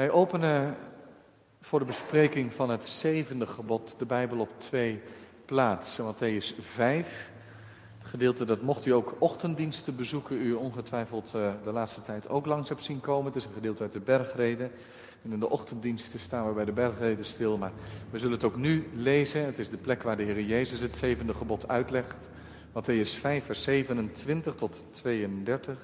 Wij 0.00 0.10
openen 0.10 0.76
voor 1.60 1.78
de 1.78 1.84
bespreking 1.84 2.54
van 2.54 2.70
het 2.70 2.86
zevende 2.86 3.46
gebod 3.46 3.94
de 3.98 4.06
Bijbel 4.06 4.38
op 4.38 4.48
twee 4.58 5.00
plaatsen. 5.44 6.14
Matthäus 6.14 6.54
5, 6.60 7.30
het 7.98 8.08
gedeelte 8.08 8.44
dat 8.44 8.62
mocht 8.62 8.86
u 8.86 8.90
ook 8.90 9.16
ochtenddiensten 9.18 9.96
bezoeken, 9.96 10.36
u 10.36 10.52
ongetwijfeld 10.52 11.32
uh, 11.36 11.52
de 11.64 11.72
laatste 11.72 12.02
tijd 12.02 12.28
ook 12.28 12.46
langs 12.46 12.68
hebt 12.68 12.82
zien 12.82 13.00
komen. 13.00 13.26
Het 13.26 13.36
is 13.36 13.44
een 13.44 13.52
gedeelte 13.52 13.82
uit 13.82 13.92
de 13.92 14.00
bergreden. 14.00 14.70
En 15.22 15.32
in 15.32 15.40
de 15.40 15.50
ochtenddiensten 15.50 16.20
staan 16.20 16.48
we 16.48 16.52
bij 16.52 16.64
de 16.64 16.72
bergreden 16.72 17.24
stil, 17.24 17.56
maar 17.56 17.72
we 18.10 18.18
zullen 18.18 18.34
het 18.34 18.44
ook 18.44 18.56
nu 18.56 18.88
lezen. 18.94 19.44
Het 19.44 19.58
is 19.58 19.68
de 19.68 19.76
plek 19.76 20.02
waar 20.02 20.16
de 20.16 20.22
Heer 20.22 20.42
Jezus 20.42 20.80
het 20.80 20.96
zevende 20.96 21.34
gebod 21.34 21.68
uitlegt. 21.68 22.28
Matthäus 22.68 23.18
5, 23.20 23.44
vers 23.44 23.62
27 23.62 24.54
tot 24.54 24.84
32. 24.90 25.78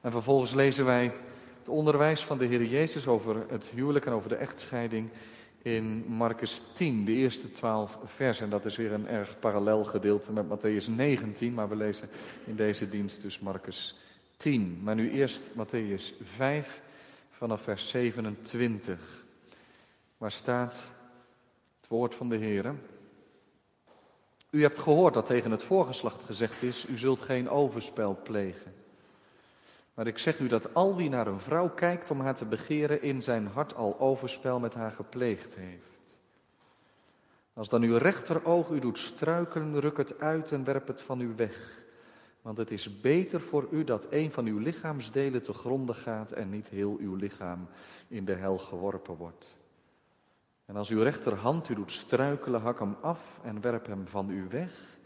En 0.00 0.10
vervolgens 0.10 0.54
lezen 0.54 0.84
wij 0.84 1.12
het 1.66 1.74
onderwijs 1.74 2.24
van 2.24 2.38
de 2.38 2.44
Heer 2.44 2.64
Jezus 2.64 3.06
over 3.06 3.44
het 3.48 3.66
huwelijk 3.66 4.06
en 4.06 4.12
over 4.12 4.28
de 4.28 4.34
echtscheiding 4.34 5.08
in 5.62 6.04
Marcus 6.08 6.62
10, 6.72 7.04
de 7.04 7.12
eerste 7.12 7.52
twaalf 7.52 7.98
versen. 8.04 8.44
En 8.44 8.50
dat 8.50 8.64
is 8.64 8.76
weer 8.76 8.92
een 8.92 9.08
erg 9.08 9.38
parallel 9.38 9.84
gedeelte 9.84 10.32
met 10.32 10.44
Matthäus 10.46 10.90
19, 10.90 11.54
maar 11.54 11.68
we 11.68 11.76
lezen 11.76 12.08
in 12.44 12.56
deze 12.56 12.88
dienst 12.88 13.22
dus 13.22 13.40
Marcus 13.40 13.98
10. 14.36 14.80
Maar 14.82 14.94
nu 14.94 15.10
eerst 15.10 15.50
Matthäus 15.50 16.14
5 16.22 16.82
vanaf 17.30 17.62
vers 17.62 17.88
27, 17.88 19.24
waar 20.18 20.32
staat 20.32 20.90
het 21.80 21.88
woord 21.88 22.14
van 22.14 22.28
de 22.28 22.36
Heer. 22.36 22.74
U 24.50 24.62
hebt 24.62 24.78
gehoord 24.78 25.14
dat 25.14 25.26
tegen 25.26 25.50
het 25.50 25.62
voorgeslacht 25.62 26.22
gezegd 26.24 26.62
is, 26.62 26.86
u 26.88 26.98
zult 26.98 27.20
geen 27.20 27.48
overspel 27.48 28.18
plegen. 28.22 28.75
Maar 29.96 30.06
ik 30.06 30.18
zeg 30.18 30.38
u 30.38 30.48
dat 30.48 30.74
al 30.74 30.96
wie 30.96 31.08
naar 31.08 31.26
een 31.26 31.40
vrouw 31.40 31.68
kijkt 31.68 32.10
om 32.10 32.20
haar 32.20 32.34
te 32.34 32.44
begeren, 32.44 33.02
in 33.02 33.22
zijn 33.22 33.46
hart 33.46 33.74
al 33.74 34.00
overspel 34.00 34.60
met 34.60 34.74
haar 34.74 34.90
gepleegd 34.90 35.54
heeft. 35.54 36.18
Als 37.52 37.68
dan 37.68 37.82
uw 37.82 37.96
rechteroog 37.96 38.70
u 38.70 38.78
doet 38.78 38.98
struikelen, 38.98 39.80
ruk 39.80 39.96
het 39.96 40.20
uit 40.20 40.52
en 40.52 40.64
werp 40.64 40.86
het 40.86 41.00
van 41.00 41.20
u 41.20 41.32
weg. 41.36 41.82
Want 42.42 42.58
het 42.58 42.70
is 42.70 43.00
beter 43.00 43.40
voor 43.40 43.68
u 43.70 43.84
dat 43.84 44.06
een 44.10 44.30
van 44.30 44.46
uw 44.46 44.58
lichaamsdelen 44.58 45.42
te 45.42 45.52
gronden 45.52 45.94
gaat 45.94 46.30
en 46.30 46.50
niet 46.50 46.68
heel 46.68 46.96
uw 47.00 47.14
lichaam 47.14 47.68
in 48.08 48.24
de 48.24 48.34
hel 48.34 48.58
geworpen 48.58 49.16
wordt. 49.16 49.56
En 50.66 50.76
als 50.76 50.90
uw 50.90 51.02
rechterhand 51.02 51.68
u 51.68 51.74
doet 51.74 51.92
struikelen, 51.92 52.60
hak 52.60 52.78
hem 52.78 52.96
af 53.00 53.40
en 53.42 53.60
werp 53.60 53.86
hem 53.86 54.06
van 54.06 54.30
u 54.30 54.46
weg. 54.48 54.96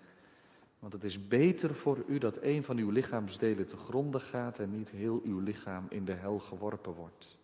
Want 0.80 0.92
het 0.92 1.04
is 1.04 1.28
beter 1.28 1.74
voor 1.74 2.04
u 2.06 2.18
dat 2.18 2.42
een 2.42 2.62
van 2.62 2.76
uw 2.76 2.90
lichaamsdelen 2.90 3.66
te 3.66 3.76
gronden 3.76 4.20
gaat 4.20 4.58
en 4.58 4.70
niet 4.70 4.90
heel 4.90 5.20
uw 5.24 5.38
lichaam 5.38 5.86
in 5.88 6.04
de 6.04 6.12
hel 6.12 6.38
geworpen 6.38 6.92
wordt. 6.92 7.38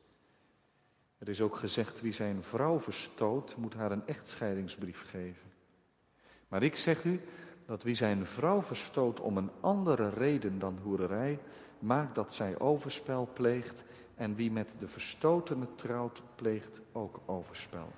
Er 1.18 1.28
is 1.28 1.40
ook 1.40 1.56
gezegd, 1.56 2.00
wie 2.00 2.12
zijn 2.12 2.42
vrouw 2.42 2.80
verstoot, 2.80 3.56
moet 3.56 3.74
haar 3.74 3.92
een 3.92 4.06
echtscheidingsbrief 4.06 5.02
geven. 5.10 5.50
Maar 6.48 6.62
ik 6.62 6.76
zeg 6.76 7.04
u 7.04 7.20
dat 7.66 7.82
wie 7.82 7.94
zijn 7.94 8.26
vrouw 8.26 8.62
verstoot 8.62 9.20
om 9.20 9.36
een 9.36 9.50
andere 9.60 10.08
reden 10.08 10.58
dan 10.58 10.78
hoererij, 10.82 11.38
maakt 11.78 12.14
dat 12.14 12.34
zij 12.34 12.58
overspel 12.58 13.28
pleegt 13.32 13.84
en 14.14 14.34
wie 14.34 14.50
met 14.50 14.74
de 14.78 14.88
verstotene 14.88 15.66
trouwt, 15.74 16.22
pleegt 16.34 16.80
ook 16.92 17.20
overspel. 17.26 17.88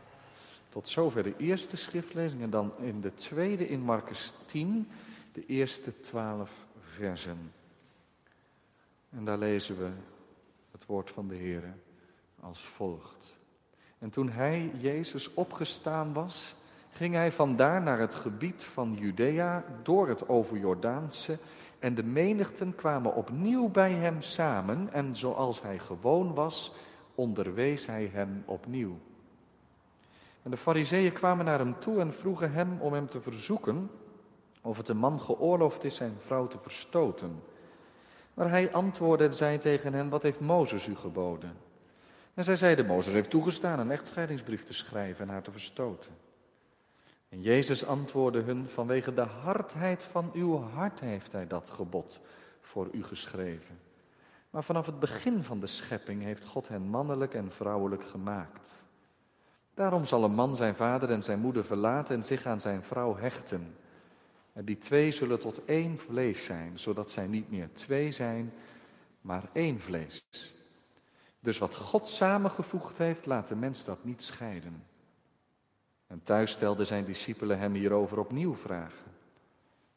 Tot 0.69 0.89
zover 0.89 1.23
de 1.23 1.36
eerste 1.36 1.77
schriftlezing 1.77 2.42
en 2.42 2.50
dan 2.50 2.73
in 2.80 3.00
de 3.00 3.14
tweede 3.14 3.69
in 3.69 3.80
Marcus 3.80 4.34
10 4.47 4.89
de 5.39 5.47
eerste 5.47 6.00
twaalf 6.00 6.50
versen. 6.81 7.53
En 9.11 9.25
daar 9.25 9.39
lezen 9.39 9.78
we 9.78 9.91
het 10.70 10.86
woord 10.86 11.11
van 11.11 11.28
de 11.28 11.34
Heer 11.34 11.75
als 12.41 12.67
volgt. 12.67 13.34
En 13.98 14.11
toen 14.11 14.30
hij, 14.30 14.70
Jezus, 14.78 15.34
opgestaan 15.34 16.12
was, 16.12 16.55
ging 16.91 17.14
hij 17.14 17.33
vandaar 17.33 17.83
naar 17.83 17.98
het 17.98 18.14
gebied 18.14 18.62
van 18.62 18.95
Judea 18.95 19.64
door 19.83 20.08
het 20.08 20.28
overjordaanse 20.28 21.39
en 21.79 21.95
de 21.95 22.05
menigten 22.05 22.74
kwamen 22.74 23.14
opnieuw 23.14 23.68
bij 23.68 23.92
hem 23.92 24.23
samen 24.23 24.92
en 24.92 25.17
zoals 25.17 25.62
hij 25.62 25.79
gewoon 25.79 26.35
was, 26.35 26.73
onderwees 27.14 27.86
hij 27.86 28.11
hen 28.12 28.42
opnieuw. 28.46 28.98
En 30.42 30.51
de 30.51 30.57
fariseeën 30.57 31.12
kwamen 31.12 31.45
naar 31.45 31.58
hem 31.58 31.79
toe 31.79 32.01
en 32.01 32.14
vroegen 32.14 32.52
hem 32.52 32.80
om 32.80 32.92
hem 32.92 33.08
te 33.08 33.20
verzoeken 33.20 33.91
of 34.68 34.77
het 34.77 34.89
een 34.89 34.96
man 34.96 35.20
geoorloofd 35.20 35.84
is 35.84 35.95
zijn 35.95 36.17
vrouw 36.18 36.46
te 36.46 36.58
verstoten. 36.58 37.42
Maar 38.34 38.51
hij 38.51 38.73
antwoordde 38.73 39.24
en 39.24 39.34
zei 39.34 39.58
tegen 39.58 39.92
hen, 39.92 40.08
wat 40.08 40.23
heeft 40.23 40.40
Mozes 40.40 40.86
u 40.86 40.96
geboden? 40.96 41.56
En 42.34 42.45
zij 42.45 42.56
zeiden, 42.56 42.86
Mozes 42.86 43.12
heeft 43.12 43.30
toegestaan 43.30 43.79
een 43.79 43.90
echtscheidingsbrief 43.90 44.64
te 44.64 44.73
schrijven 44.73 45.27
en 45.27 45.33
haar 45.33 45.42
te 45.42 45.52
verstoten. 45.52 46.12
En 47.29 47.42
Jezus 47.42 47.86
antwoordde 47.86 48.40
hun, 48.40 48.68
vanwege 48.68 49.14
de 49.14 49.20
hardheid 49.20 50.02
van 50.02 50.30
uw 50.33 50.61
hart 50.61 51.00
heeft 51.00 51.33
hij 51.33 51.46
dat 51.46 51.70
gebod 51.70 52.20
voor 52.61 52.89
u 52.92 53.05
geschreven. 53.05 53.79
Maar 54.50 54.64
vanaf 54.64 54.86
het 54.86 55.00
begin 55.00 55.45
van 55.45 55.61
de 55.61 55.67
schepping 55.67 56.23
heeft 56.23 56.45
God 56.45 56.68
hen 56.68 56.83
mannelijk 56.83 57.35
en 57.35 57.52
vrouwelijk 57.52 58.05
gemaakt. 58.05 58.85
Daarom 59.74 60.05
zal 60.05 60.24
een 60.24 60.35
man 60.35 60.56
zijn 60.56 60.74
vader 60.74 61.11
en 61.11 61.23
zijn 61.23 61.40
moeder 61.40 61.64
verlaten 61.64 62.17
en 62.17 62.24
zich 62.24 62.46
aan 62.46 62.61
zijn 62.61 62.83
vrouw 62.83 63.17
hechten. 63.17 63.77
En 64.58 64.64
die 64.64 64.79
twee 64.79 65.13
zullen 65.13 65.41
tot 65.41 65.64
één 65.64 65.98
vlees 65.98 66.45
zijn, 66.45 66.79
zodat 66.79 67.11
zij 67.11 67.27
niet 67.27 67.51
meer 67.51 67.73
twee 67.73 68.11
zijn, 68.11 68.52
maar 69.20 69.48
één 69.52 69.80
vlees. 69.80 70.24
Dus 71.41 71.58
wat 71.58 71.77
God 71.77 72.08
samengevoegd 72.08 72.98
heeft, 72.98 73.27
laat 73.27 73.48
de 73.48 73.57
mens 73.57 73.85
dat 73.85 74.05
niet 74.05 74.23
scheiden. 74.23 74.85
En 76.07 76.23
thuis 76.23 76.51
stelden 76.51 76.86
zijn 76.86 77.05
discipelen 77.05 77.58
hem 77.58 77.74
hierover 77.74 78.18
opnieuw 78.18 78.55
vragen. 78.55 79.13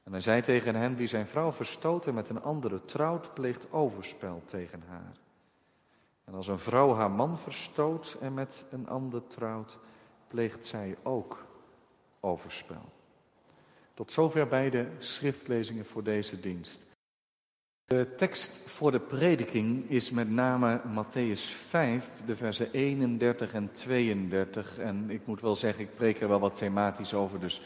En 0.04 0.12
hij 0.12 0.22
zei 0.22 0.42
tegen 0.42 0.76
hen, 0.76 0.96
wie 0.96 1.08
zijn 1.08 1.28
vrouw 1.28 1.52
verstoten 1.52 2.14
met 2.14 2.30
een 2.30 2.42
andere 2.42 2.86
trouwt, 2.86 3.34
pleegt 3.34 3.72
overspel 3.72 4.42
tegen 4.46 4.84
haar. 4.88 5.18
En 6.24 6.34
als 6.34 6.48
een 6.48 6.60
vrouw 6.60 6.94
haar 6.94 7.12
man 7.12 7.40
verstoot 7.40 8.18
en 8.20 8.34
met 8.34 8.66
een 8.72 8.88
ander 8.88 9.28
trouwt, 9.28 9.78
pleegt 10.28 10.66
zij 10.66 10.98
ook 11.04 11.46
overspel. 12.20 13.00
Tot 13.94 14.12
zover 14.12 14.48
bij 14.48 14.70
de 14.70 14.86
schriftlezingen 14.98 15.86
voor 15.86 16.04
deze 16.04 16.40
dienst. 16.40 16.82
De 17.86 18.16
tekst 18.16 18.52
voor 18.66 18.92
de 18.92 19.00
prediking 19.00 19.90
is 19.90 20.12
met 20.12 20.30
name 20.30 20.82
Matthäus 20.96 21.42
5, 21.68 22.10
de 22.26 22.36
versen 22.36 22.72
31 22.72 23.54
en 23.54 23.72
32. 23.72 24.78
En 24.78 25.10
ik 25.10 25.22
moet 25.26 25.42
wel 25.42 25.56
zeggen, 25.56 25.84
ik 25.84 25.96
preek 25.96 26.22
er 26.22 26.28
wel 26.28 26.40
wat 26.40 26.56
thematisch 26.56 27.14
over. 27.14 27.40
Dus 27.40 27.62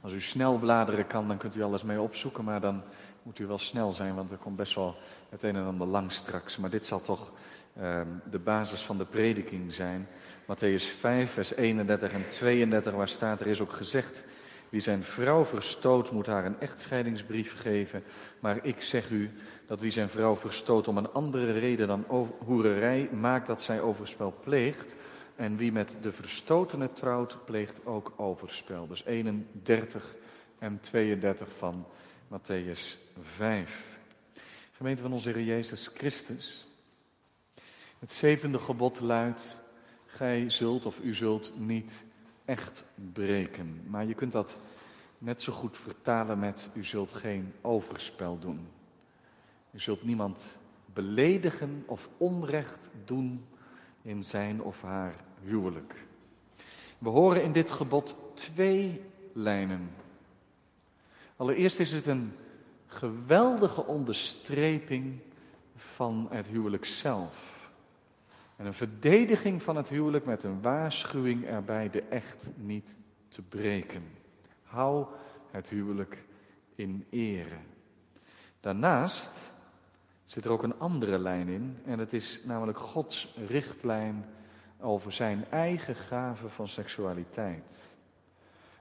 als 0.00 0.12
u 0.12 0.20
snel 0.20 0.58
bladeren 0.58 1.06
kan, 1.06 1.28
dan 1.28 1.36
kunt 1.36 1.56
u 1.56 1.62
alles 1.62 1.82
mee 1.82 2.00
opzoeken. 2.00 2.44
Maar 2.44 2.60
dan 2.60 2.82
moet 3.22 3.38
u 3.38 3.46
wel 3.46 3.58
snel 3.58 3.92
zijn, 3.92 4.14
want 4.14 4.30
er 4.30 4.36
komt 4.36 4.56
best 4.56 4.74
wel 4.74 4.96
het 5.28 5.42
een 5.42 5.56
en 5.56 5.64
ander 5.64 5.86
lang 5.86 6.12
straks. 6.12 6.56
Maar 6.56 6.70
dit 6.70 6.86
zal 6.86 7.00
toch 7.00 7.32
uh, 7.80 8.00
de 8.30 8.38
basis 8.38 8.80
van 8.80 8.98
de 8.98 9.04
prediking 9.04 9.74
zijn. 9.74 10.08
Matthäus 10.42 10.84
5, 10.98 11.32
vers 11.32 11.54
31 11.54 12.12
en 12.12 12.28
32, 12.28 12.94
waar 12.94 13.08
staat, 13.08 13.40
er 13.40 13.46
is 13.46 13.60
ook 13.60 13.72
gezegd... 13.72 14.22
Wie 14.68 14.80
zijn 14.80 15.04
vrouw 15.04 15.44
verstoot, 15.44 16.10
moet 16.12 16.26
haar 16.26 16.44
een 16.44 16.60
echtscheidingsbrief 16.60 17.60
geven. 17.60 18.04
Maar 18.40 18.64
ik 18.64 18.82
zeg 18.82 19.10
u 19.10 19.30
dat 19.66 19.80
wie 19.80 19.90
zijn 19.90 20.08
vrouw 20.08 20.36
verstoot 20.36 20.88
om 20.88 20.96
een 20.96 21.12
andere 21.12 21.52
reden 21.52 21.88
dan 21.88 22.04
hoererij, 22.44 23.08
maakt 23.12 23.46
dat 23.46 23.62
zij 23.62 23.80
overspel 23.80 24.34
pleegt. 24.42 24.94
En 25.36 25.56
wie 25.56 25.72
met 25.72 25.96
de 26.00 26.12
verstotene 26.12 26.92
trouwt, 26.92 27.44
pleegt 27.44 27.86
ook 27.86 28.12
overspel. 28.16 28.86
Dus 28.86 29.04
31 29.04 30.16
en 30.58 30.80
32 30.80 31.48
van 31.56 31.86
Matthäus 32.28 32.98
5. 33.22 33.98
Gemeente 34.72 35.02
van 35.02 35.12
onze 35.12 35.30
Heer 35.30 35.42
Jezus 35.42 35.90
Christus. 35.94 36.66
Het 37.98 38.12
zevende 38.12 38.58
gebod 38.58 39.00
luidt, 39.00 39.56
gij 40.06 40.50
zult 40.50 40.86
of 40.86 40.98
u 41.02 41.14
zult 41.14 41.52
niet 41.56 41.92
echt 42.48 42.84
breken. 43.12 43.82
Maar 43.86 44.04
je 44.04 44.14
kunt 44.14 44.32
dat 44.32 44.56
net 45.18 45.42
zo 45.42 45.52
goed 45.52 45.76
vertalen 45.76 46.38
met 46.38 46.68
u 46.74 46.84
zult 46.84 47.12
geen 47.12 47.52
overspel 47.60 48.38
doen. 48.38 48.68
U 49.70 49.80
zult 49.80 50.02
niemand 50.02 50.56
beledigen 50.84 51.82
of 51.86 52.08
onrecht 52.16 52.88
doen 53.04 53.44
in 54.02 54.24
zijn 54.24 54.62
of 54.62 54.82
haar 54.82 55.14
huwelijk. 55.42 55.94
We 56.98 57.08
horen 57.08 57.42
in 57.42 57.52
dit 57.52 57.70
gebod 57.70 58.16
twee 58.34 59.00
lijnen. 59.32 59.90
Allereerst 61.36 61.80
is 61.80 61.92
het 61.92 62.06
een 62.06 62.32
geweldige 62.86 63.86
onderstreping 63.86 65.18
van 65.76 66.26
het 66.30 66.46
huwelijk 66.46 66.84
zelf. 66.84 67.57
En 68.58 68.66
een 68.66 68.74
verdediging 68.74 69.62
van 69.62 69.76
het 69.76 69.88
huwelijk 69.88 70.24
met 70.24 70.42
een 70.42 70.62
waarschuwing 70.62 71.46
erbij 71.46 71.90
de 71.90 72.02
echt 72.02 72.46
niet 72.56 72.96
te 73.28 73.42
breken. 73.42 74.02
Hou 74.62 75.06
het 75.50 75.68
huwelijk 75.68 76.24
in 76.74 77.06
ere. 77.10 77.56
Daarnaast 78.60 79.52
zit 80.24 80.44
er 80.44 80.50
ook 80.50 80.62
een 80.62 80.78
andere 80.78 81.18
lijn 81.18 81.48
in, 81.48 81.78
en 81.84 81.98
het 81.98 82.12
is 82.12 82.44
namelijk 82.44 82.78
Gods 82.78 83.34
richtlijn 83.46 84.24
over 84.80 85.12
zijn 85.12 85.44
eigen 85.50 85.94
gave 85.94 86.48
van 86.48 86.68
seksualiteit. 86.68 87.94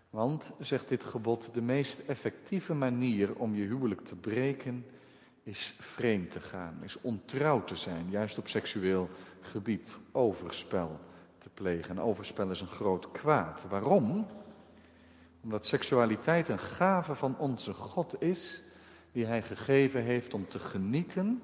Want, 0.09 0.51
zegt 0.59 0.87
dit 0.87 1.03
gebod, 1.03 1.49
de 1.53 1.61
meest 1.61 1.99
effectieve 1.99 2.73
manier 2.73 3.35
om 3.35 3.55
je 3.55 3.63
huwelijk 3.63 4.01
te 4.01 4.15
breken 4.15 4.85
is 5.47 5.73
vreemd 5.79 6.31
te 6.31 6.39
gaan, 6.39 6.79
is 6.83 7.01
ontrouw 7.01 7.63
te 7.63 7.75
zijn, 7.75 8.09
juist 8.09 8.37
op 8.37 8.47
seksueel 8.47 9.09
gebied, 9.41 9.97
overspel 10.11 10.99
te 11.37 11.49
plegen. 11.53 11.95
En 11.95 12.01
overspel 12.01 12.51
is 12.51 12.61
een 12.61 12.67
groot 12.67 13.11
kwaad. 13.11 13.65
Waarom? 13.69 14.27
Omdat 15.43 15.65
seksualiteit 15.65 16.47
een 16.47 16.59
gave 16.59 17.15
van 17.15 17.37
onze 17.37 17.73
God 17.73 18.21
is, 18.21 18.61
die 19.11 19.25
Hij 19.25 19.41
gegeven 19.41 20.03
heeft 20.03 20.33
om 20.33 20.47
te 20.47 20.59
genieten 20.59 21.41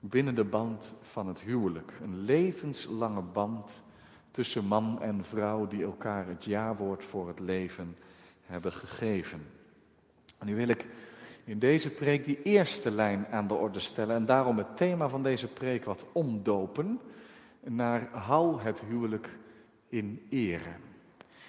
binnen 0.00 0.34
de 0.34 0.44
band 0.44 0.94
van 1.02 1.26
het 1.26 1.40
huwelijk. 1.40 1.92
Een 2.02 2.20
levenslange 2.20 3.22
band 3.22 3.82
tussen 4.30 4.64
man 4.64 5.02
en 5.02 5.24
vrouw 5.24 5.66
die 5.66 5.82
elkaar 5.82 6.26
het 6.26 6.44
jawoord 6.44 7.04
voor 7.04 7.28
het 7.28 7.40
leven 7.40 7.96
hebben 8.42 8.72
gegeven. 8.72 9.46
En 10.38 10.46
nu 10.46 10.54
wil 10.54 10.68
ik 10.68 10.86
in 11.48 11.58
deze 11.58 11.90
preek 11.90 12.24
die 12.24 12.42
eerste 12.42 12.90
lijn 12.90 13.26
aan 13.26 13.48
de 13.48 13.54
orde 13.54 13.80
stellen 13.80 14.16
en 14.16 14.26
daarom 14.26 14.58
het 14.58 14.76
thema 14.76 15.08
van 15.08 15.22
deze 15.22 15.46
preek 15.46 15.84
wat 15.84 16.06
omdopen 16.12 17.00
naar 17.60 18.08
hou 18.12 18.60
het 18.60 18.80
huwelijk 18.80 19.28
in 19.88 20.26
ere. 20.30 20.72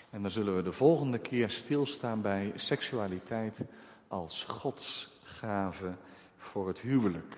En 0.10 0.22
dan 0.22 0.32
zullen 0.32 0.56
we 0.56 0.62
de 0.62 0.72
volgende 0.72 1.20
keer 1.20 1.50
stilstaan 1.50 2.22
bij 2.22 2.52
seksualiteit 2.56 3.60
als 4.08 4.44
Gods 4.44 5.20
gave 5.24 5.94
voor 6.38 6.68
het 6.68 6.80
huwelijk. 6.80 7.38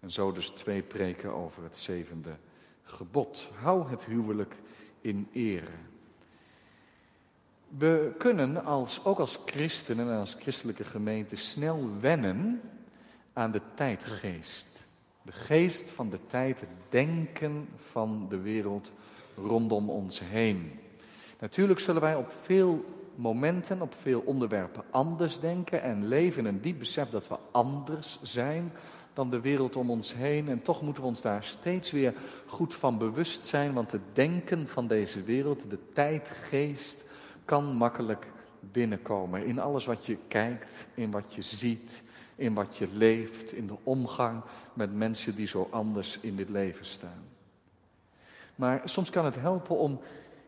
En 0.00 0.10
zo 0.10 0.32
dus 0.32 0.48
twee 0.48 0.82
preken 0.82 1.32
over 1.32 1.62
het 1.62 1.76
zevende 1.76 2.36
gebod. 2.82 3.50
Hou 3.60 3.90
het 3.90 4.04
huwelijk 4.04 4.54
in 5.00 5.28
ere. 5.32 5.76
We 7.68 8.14
kunnen 8.18 8.64
als, 8.64 9.04
ook 9.04 9.18
als 9.18 9.38
christenen 9.46 10.10
en 10.10 10.18
als 10.18 10.36
christelijke 10.40 10.84
gemeente 10.84 11.36
snel 11.36 11.88
wennen 12.00 12.60
aan 13.32 13.50
de 13.50 13.60
tijdgeest. 13.74 14.68
De 15.22 15.32
geest 15.32 15.90
van 15.90 16.10
de 16.10 16.18
tijd, 16.26 16.60
het 16.60 16.68
denken 16.88 17.68
van 17.76 18.26
de 18.28 18.40
wereld 18.40 18.92
rondom 19.36 19.90
ons 19.90 20.20
heen. 20.24 20.80
Natuurlijk 21.38 21.80
zullen 21.80 22.00
wij 22.00 22.14
op 22.14 22.32
veel 22.42 22.84
momenten, 23.14 23.82
op 23.82 23.94
veel 23.94 24.20
onderwerpen 24.20 24.84
anders 24.90 25.40
denken 25.40 25.82
en 25.82 26.08
leven 26.08 26.46
in 26.46 26.54
een 26.54 26.60
diep 26.60 26.78
besef 26.78 27.10
dat 27.10 27.28
we 27.28 27.36
anders 27.50 28.18
zijn 28.22 28.72
dan 29.12 29.30
de 29.30 29.40
wereld 29.40 29.76
om 29.76 29.90
ons 29.90 30.14
heen. 30.14 30.48
En 30.48 30.62
toch 30.62 30.82
moeten 30.82 31.02
we 31.02 31.08
ons 31.08 31.20
daar 31.20 31.44
steeds 31.44 31.90
weer 31.90 32.14
goed 32.46 32.74
van 32.74 32.98
bewust 32.98 33.46
zijn, 33.46 33.72
want 33.72 33.92
het 33.92 34.02
denken 34.12 34.68
van 34.68 34.86
deze 34.86 35.22
wereld, 35.22 35.70
de 35.70 35.78
tijdgeest, 35.92 37.04
kan 37.48 37.64
makkelijk 37.64 38.26
binnenkomen 38.60 39.46
in 39.46 39.58
alles 39.58 39.86
wat 39.86 40.06
je 40.06 40.18
kijkt, 40.28 40.86
in 40.94 41.10
wat 41.10 41.34
je 41.34 41.42
ziet, 41.42 42.02
in 42.36 42.54
wat 42.54 42.76
je 42.76 42.88
leeft, 42.92 43.52
in 43.52 43.66
de 43.66 43.76
omgang 43.82 44.42
met 44.72 44.94
mensen 44.94 45.34
die 45.34 45.46
zo 45.46 45.68
anders 45.70 46.18
in 46.20 46.36
dit 46.36 46.48
leven 46.48 46.84
staan. 46.84 47.24
Maar 48.54 48.80
soms 48.84 49.10
kan 49.10 49.24
het 49.24 49.40
helpen 49.40 49.76
om 49.76 50.00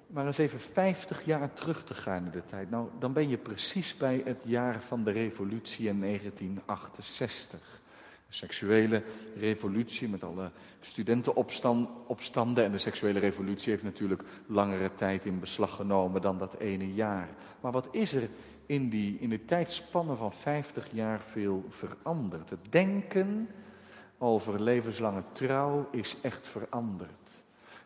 maar 0.07 0.27
eens 0.27 0.39
even 0.39 0.61
50 0.61 1.25
jaar 1.25 1.53
terug 1.53 1.85
te 1.85 1.95
gaan 1.95 2.25
in 2.25 2.31
de 2.31 2.45
tijd. 2.45 2.71
Nou, 2.71 2.89
dan 2.99 3.13
ben 3.13 3.29
je 3.29 3.37
precies 3.37 3.97
bij 3.97 4.23
het 4.25 4.41
jaar 4.45 4.83
van 4.83 5.05
de 5.05 5.11
revolutie 5.11 5.89
in 5.89 6.01
1968 6.01 7.80
seksuele 8.31 9.03
revolutie 9.37 10.09
met 10.09 10.25
alle 10.25 10.51
studentenopstanden. 10.81 12.65
En 12.65 12.73
de 12.73 12.79
seksuele 12.79 13.19
revolutie 13.19 13.71
heeft 13.71 13.83
natuurlijk 13.83 14.23
langere 14.47 14.95
tijd 14.95 15.27
in 15.27 15.41
beslag 15.41 15.77
genomen 15.77 16.23
dan 16.23 16.39
dat 16.39 16.59
ene 16.59 16.95
jaar. 16.95 17.29
Maar 17.61 17.73
wat 17.73 17.89
is 17.91 18.15
er 18.15 18.29
in 18.67 18.89
die, 18.89 19.19
in 19.21 19.29
de 19.29 19.45
tijdspannen 19.45 20.17
van 20.17 20.33
50 20.33 20.89
jaar 20.93 21.21
veel 21.21 21.65
veranderd? 21.69 22.51
Het 22.51 22.73
denken 22.73 23.49
over 24.19 24.61
levenslange 24.61 25.23
trouw 25.33 25.89
is 25.93 26.17
echt 26.23 26.47
veranderd. 26.47 27.11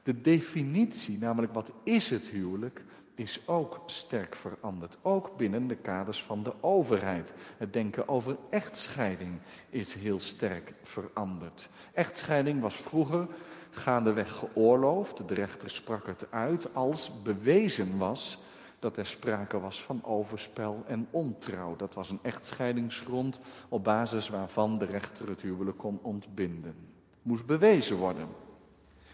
De 0.02 0.20
definitie, 0.20 1.18
namelijk 1.18 1.52
wat 1.54 1.70
is 1.82 2.10
het 2.10 2.22
huwelijk, 2.22 2.84
is 3.14 3.48
ook 3.48 3.80
sterk 3.86 4.34
veranderd. 4.34 4.96
Ook 5.02 5.36
binnen 5.36 5.66
de 5.66 5.76
kaders 5.76 6.22
van 6.22 6.42
de 6.42 6.52
overheid. 6.60 7.32
Het 7.56 7.72
denken 7.72 8.08
over 8.08 8.36
echtscheiding 8.50 9.38
is 9.70 9.94
heel 9.94 10.20
sterk 10.20 10.74
veranderd. 10.82 11.68
Echtscheiding 11.92 12.60
was 12.60 12.74
vroeger 12.74 13.26
gaandeweg 13.70 14.32
geoorloofd. 14.32 15.28
De 15.28 15.34
rechter 15.34 15.70
sprak 15.70 16.06
het 16.06 16.26
uit 16.30 16.74
als 16.74 17.22
bewezen 17.22 17.98
was 17.98 18.38
dat 18.78 18.96
er 18.96 19.06
sprake 19.06 19.60
was 19.60 19.82
van 19.82 20.04
overspel 20.04 20.84
en 20.86 21.08
ontrouw. 21.10 21.76
Dat 21.76 21.94
was 21.94 22.10
een 22.10 22.18
echtscheidingsgrond 22.22 23.40
op 23.68 23.84
basis 23.84 24.28
waarvan 24.28 24.78
de 24.78 24.84
rechter 24.84 25.28
het 25.28 25.40
huwelijk 25.40 25.78
kon 25.78 25.98
ontbinden. 26.02 26.74
Moest 27.22 27.46
bewezen 27.46 27.96
worden. 27.96 28.28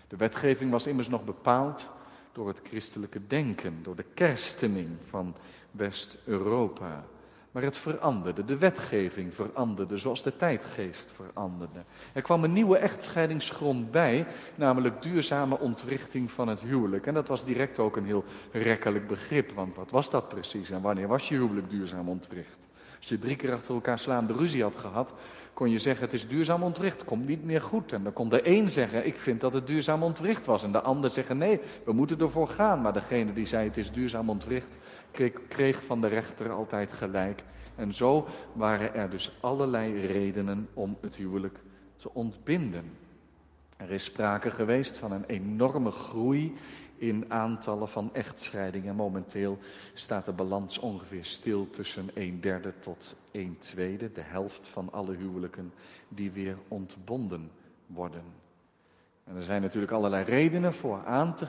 De 0.09 0.17
wetgeving 0.17 0.71
was 0.71 0.87
immers 0.87 1.09
nog 1.09 1.25
bepaald 1.25 1.91
door 2.33 2.49
het 2.49 2.61
christelijke 2.65 3.27
denken, 3.27 3.79
door 3.83 3.97
de 3.97 4.05
kerstening 4.15 4.89
van 5.09 5.35
West-Europa. 5.71 7.05
Maar 7.51 7.63
het 7.63 7.77
veranderde, 7.77 8.45
de 8.45 8.59
wetgeving 8.59 9.35
veranderde, 9.35 9.99
zoals 9.99 10.23
de 10.23 10.37
tijdgeest 10.37 11.13
veranderde. 11.15 11.85
Er 12.13 12.23
kwam 12.23 12.45
een 12.45 12.53
nieuwe 12.53 12.77
echtscheidingsgrond 12.77 13.91
bij, 13.91 14.27
namelijk 14.55 15.03
duurzame 15.03 15.59
ontwrichting 15.59 16.31
van 16.31 16.49
het 16.49 16.61
huwelijk. 16.61 17.07
En 17.07 17.15
dat 17.15 17.29
was 17.29 17.45
direct 17.45 17.79
ook 17.79 17.97
een 17.97 18.05
heel 18.05 18.25
rekkelijk 18.53 19.07
begrip, 19.07 19.53
want 19.53 19.77
wat 19.77 19.91
was 19.91 20.11
dat 20.11 20.29
precies 20.29 20.71
en 20.71 20.81
wanneer 20.81 21.09
was 21.09 21.29
je 21.29 21.35
huwelijk 21.35 21.71
duurzaam 21.71 22.09
ontwricht? 22.09 22.70
Als 23.01 23.09
je 23.09 23.19
drie 23.19 23.37
keer 23.37 23.53
achter 23.53 23.75
elkaar 23.75 23.99
slaande 23.99 24.33
ruzie 24.33 24.63
had 24.63 24.77
gehad, 24.77 25.13
kon 25.53 25.71
je 25.71 25.79
zeggen 25.79 26.05
het 26.05 26.15
is 26.15 26.29
duurzaam 26.29 26.63
ontwricht, 26.63 27.05
komt 27.05 27.27
niet 27.27 27.45
meer 27.45 27.63
goed. 27.63 27.93
En 27.93 28.03
dan 28.03 28.13
kon 28.13 28.29
de 28.29 28.49
een 28.49 28.69
zeggen 28.69 29.07
ik 29.07 29.17
vind 29.17 29.41
dat 29.41 29.53
het 29.53 29.67
duurzaam 29.67 30.03
ontwricht 30.03 30.47
was. 30.47 30.63
En 30.63 30.73
de 30.73 30.81
ander 30.81 31.11
zeggen 31.11 31.39
nee, 31.39 31.61
we 31.85 31.93
moeten 31.93 32.21
ervoor 32.21 32.49
gaan. 32.49 32.81
Maar 32.81 32.93
degene 32.93 33.33
die 33.33 33.47
zei 33.47 33.69
het 33.69 33.77
is 33.77 33.93
duurzaam 33.93 34.31
ontwricht, 34.31 34.77
kreeg, 35.11 35.33
kreeg 35.49 35.85
van 35.85 36.01
de 36.01 36.07
rechter 36.07 36.51
altijd 36.51 36.93
gelijk. 36.93 37.43
En 37.77 37.95
zo 37.95 38.29
waren 38.53 38.95
er 38.95 39.11
dus 39.11 39.37
allerlei 39.41 40.07
redenen 40.07 40.69
om 40.75 40.97
het 41.01 41.17
huwelijk 41.17 41.59
te 41.97 42.15
ontbinden. 42.15 42.85
Er 43.77 43.91
is 43.91 44.05
sprake 44.05 44.51
geweest 44.51 44.99
van 44.99 45.13
een 45.13 45.25
enorme 45.27 45.91
groei 45.91 46.55
in 47.01 47.33
aantallen 47.33 47.89
van 47.89 48.15
echtscheidingen. 48.15 48.97
Momenteel 48.97 49.59
staat 49.95 50.25
de 50.25 50.33
balans 50.33 50.79
ongeveer 50.79 51.25
stil 51.25 51.71
tussen 51.71 52.11
een 52.15 52.41
derde 52.41 52.73
tot 52.79 53.15
een 53.33 53.59
tweede, 53.59 54.13
de 54.13 54.21
helft 54.21 54.69
van 54.69 54.93
alle 54.93 55.17
huwelijken 55.17 55.73
die 56.09 56.31
weer 56.31 56.59
ontbonden 56.69 57.51
worden. 57.87 58.23
En 59.31 59.37
er 59.37 59.43
zijn 59.43 59.63
natuurlijk 59.63 59.93
allerlei 59.93 60.25
redenen 60.25 60.75
voor 60.75 61.05
aan 61.05 61.35
te, 61.35 61.47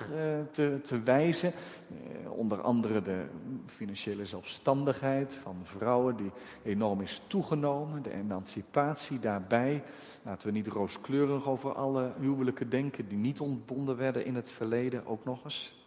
eh, 0.54 0.76
te, 0.82 1.02
wijzen. 1.04 1.54
Eh, 1.54 2.32
onder 2.32 2.62
andere 2.62 3.02
de 3.02 3.26
financiële 3.66 4.26
zelfstandigheid 4.26 5.34
van 5.34 5.56
vrouwen 5.64 6.16
die 6.16 6.32
enorm 6.64 7.02
is 7.02 7.22
toegenomen. 7.28 8.04
De 8.04 8.14
emancipatie 8.14 9.20
daarbij. 9.20 9.84
Laten 10.24 10.48
we 10.48 10.54
niet 10.54 10.68
rooskleurig 10.68 11.48
over 11.48 11.74
alle 11.74 12.12
huwelijken 12.20 12.70
denken 12.70 13.08
die 13.08 13.18
niet 13.18 13.40
ontbonden 13.40 13.98
werden 13.98 14.26
in 14.26 14.36
het 14.36 14.52
verleden, 14.52 15.06
ook 15.06 15.26
nog 15.26 15.44
eens. 15.44 15.86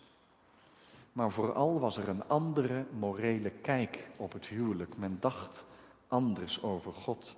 Maar 1.13 1.31
vooral 1.31 1.81
was 1.81 1.97
er 1.97 2.09
een 2.09 2.29
andere 2.29 2.85
morele 2.99 3.51
kijk 3.51 4.09
op 4.17 4.33
het 4.33 4.47
huwelijk. 4.47 4.97
Men 4.97 5.17
dacht 5.21 5.65
anders 6.09 6.63
over 6.63 6.93
God 6.93 7.37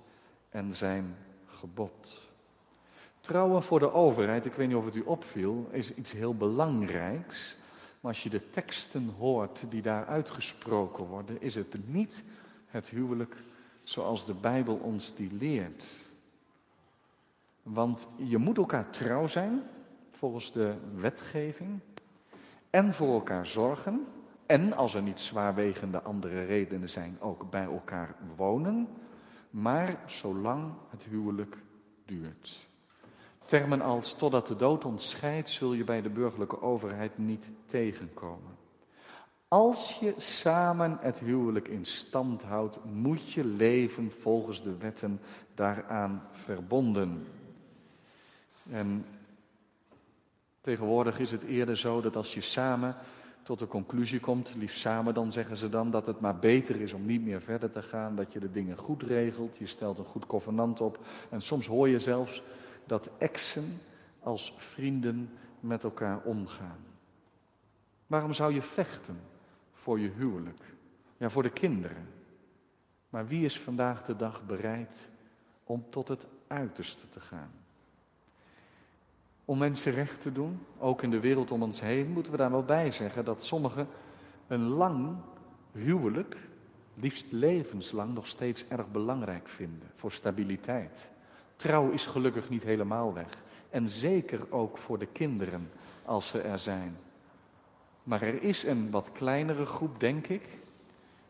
en 0.49 0.73
zijn 0.73 1.15
gebod. 1.45 2.26
Trouwen 3.27 3.63
voor 3.63 3.79
de 3.79 3.93
overheid, 3.93 4.45
ik 4.45 4.53
weet 4.53 4.67
niet 4.67 4.77
of 4.77 4.85
het 4.85 4.95
u 4.95 5.01
opviel, 5.01 5.67
is 5.71 5.93
iets 5.93 6.11
heel 6.11 6.35
belangrijks. 6.35 7.55
Maar 7.99 8.11
als 8.11 8.23
je 8.23 8.29
de 8.29 8.49
teksten 8.49 9.09
hoort 9.17 9.63
die 9.69 9.81
daar 9.81 10.05
uitgesproken 10.05 11.05
worden, 11.05 11.41
is 11.41 11.55
het 11.55 11.75
niet 11.87 12.23
het 12.67 12.87
huwelijk 12.87 13.35
zoals 13.83 14.25
de 14.25 14.33
Bijbel 14.33 14.75
ons 14.75 15.15
die 15.15 15.31
leert. 15.31 16.05
Want 17.63 18.07
je 18.15 18.37
moet 18.37 18.57
elkaar 18.57 18.89
trouw 18.89 19.27
zijn, 19.27 19.63
volgens 20.11 20.51
de 20.51 20.75
wetgeving, 20.95 21.79
en 22.69 22.93
voor 22.93 23.13
elkaar 23.13 23.45
zorgen, 23.45 24.05
en 24.45 24.73
als 24.73 24.93
er 24.93 25.01
niet 25.01 25.19
zwaarwegende 25.19 26.01
andere 26.01 26.45
redenen 26.45 26.89
zijn, 26.89 27.17
ook 27.19 27.49
bij 27.49 27.63
elkaar 27.63 28.15
wonen, 28.35 28.87
maar 29.49 29.99
zolang 30.05 30.73
het 30.89 31.03
huwelijk 31.03 31.57
duurt. 32.05 32.67
Termen 33.47 33.81
als 33.81 34.13
totdat 34.13 34.47
de 34.47 34.55
dood 34.55 34.85
ons 34.85 35.09
scheidt, 35.09 35.49
zul 35.49 35.73
je 35.73 35.83
bij 35.83 36.01
de 36.01 36.09
burgerlijke 36.09 36.61
overheid 36.61 37.17
niet 37.17 37.45
tegenkomen. 37.65 38.55
Als 39.47 39.97
je 39.99 40.13
samen 40.17 40.97
het 41.01 41.19
huwelijk 41.19 41.67
in 41.67 41.85
stand 41.85 42.41
houdt, 42.41 42.77
moet 42.83 43.31
je 43.31 43.45
leven 43.45 44.11
volgens 44.19 44.63
de 44.63 44.77
wetten 44.77 45.21
daaraan 45.55 46.27
verbonden. 46.31 47.27
En 48.69 49.05
Tegenwoordig 50.67 51.19
is 51.19 51.31
het 51.31 51.43
eerder 51.43 51.77
zo 51.77 52.01
dat 52.01 52.15
als 52.15 52.33
je 52.33 52.41
samen 52.41 52.95
tot 53.43 53.59
de 53.59 53.67
conclusie 53.67 54.19
komt, 54.19 54.53
liefst 54.55 54.79
samen 54.79 55.13
dan 55.13 55.31
zeggen 55.31 55.57
ze 55.57 55.69
dan, 55.69 55.91
dat 55.91 56.05
het 56.05 56.19
maar 56.19 56.39
beter 56.39 56.81
is 56.81 56.93
om 56.93 57.05
niet 57.05 57.21
meer 57.21 57.41
verder 57.41 57.71
te 57.71 57.81
gaan, 57.81 58.15
dat 58.15 58.33
je 58.33 58.39
de 58.39 58.51
dingen 58.51 58.77
goed 58.77 59.03
regelt, 59.03 59.57
je 59.57 59.67
stelt 59.67 59.97
een 59.97 60.05
goed 60.05 60.25
convenant 60.25 60.81
op. 60.81 60.99
En 61.29 61.41
soms 61.41 61.67
hoor 61.67 61.89
je 61.89 61.99
zelfs 61.99 62.41
dat 62.87 63.09
exen 63.17 63.79
als 64.19 64.53
vrienden 64.57 65.29
met 65.59 65.83
elkaar 65.83 66.21
omgaan. 66.23 66.85
Waarom 68.07 68.33
zou 68.33 68.53
je 68.53 68.61
vechten 68.61 69.19
voor 69.73 69.99
je 69.99 70.09
huwelijk? 70.09 70.61
Ja, 71.17 71.29
voor 71.29 71.43
de 71.43 71.49
kinderen. 71.49 72.07
Maar 73.09 73.27
wie 73.27 73.45
is 73.45 73.59
vandaag 73.59 74.05
de 74.05 74.15
dag 74.15 74.45
bereid 74.45 75.09
om 75.63 75.85
tot 75.89 76.07
het 76.07 76.27
uiterste 76.47 77.09
te 77.09 77.19
gaan? 77.19 77.51
Om 79.45 79.57
mensen 79.57 79.91
recht 79.91 80.21
te 80.21 80.31
doen, 80.31 80.59
ook 80.77 81.01
in 81.01 81.11
de 81.11 81.19
wereld 81.19 81.51
om 81.51 81.63
ons 81.63 81.81
heen, 81.81 82.11
moeten 82.11 82.31
we 82.31 82.37
daar 82.37 82.51
wel 82.51 82.63
bij 82.63 82.91
zeggen 82.91 83.25
dat 83.25 83.43
sommigen 83.43 83.87
een 84.47 84.67
lang 84.67 85.15
huwelijk, 85.71 86.37
liefst 86.93 87.31
levenslang, 87.31 88.13
nog 88.13 88.27
steeds 88.27 88.67
erg 88.67 88.91
belangrijk 88.91 89.47
vinden 89.47 89.91
voor 89.95 90.11
stabiliteit. 90.11 91.09
Trouw 91.57 91.89
is 91.89 92.05
gelukkig 92.05 92.49
niet 92.49 92.63
helemaal 92.63 93.13
weg. 93.13 93.43
En 93.69 93.87
zeker 93.87 94.51
ook 94.51 94.77
voor 94.77 94.99
de 94.99 95.05
kinderen 95.05 95.69
als 96.05 96.27
ze 96.27 96.41
er 96.41 96.59
zijn. 96.59 96.97
Maar 98.03 98.21
er 98.21 98.43
is 98.43 98.63
een 98.63 98.91
wat 98.91 99.11
kleinere 99.11 99.65
groep, 99.65 99.99
denk 99.99 100.27
ik, 100.27 100.43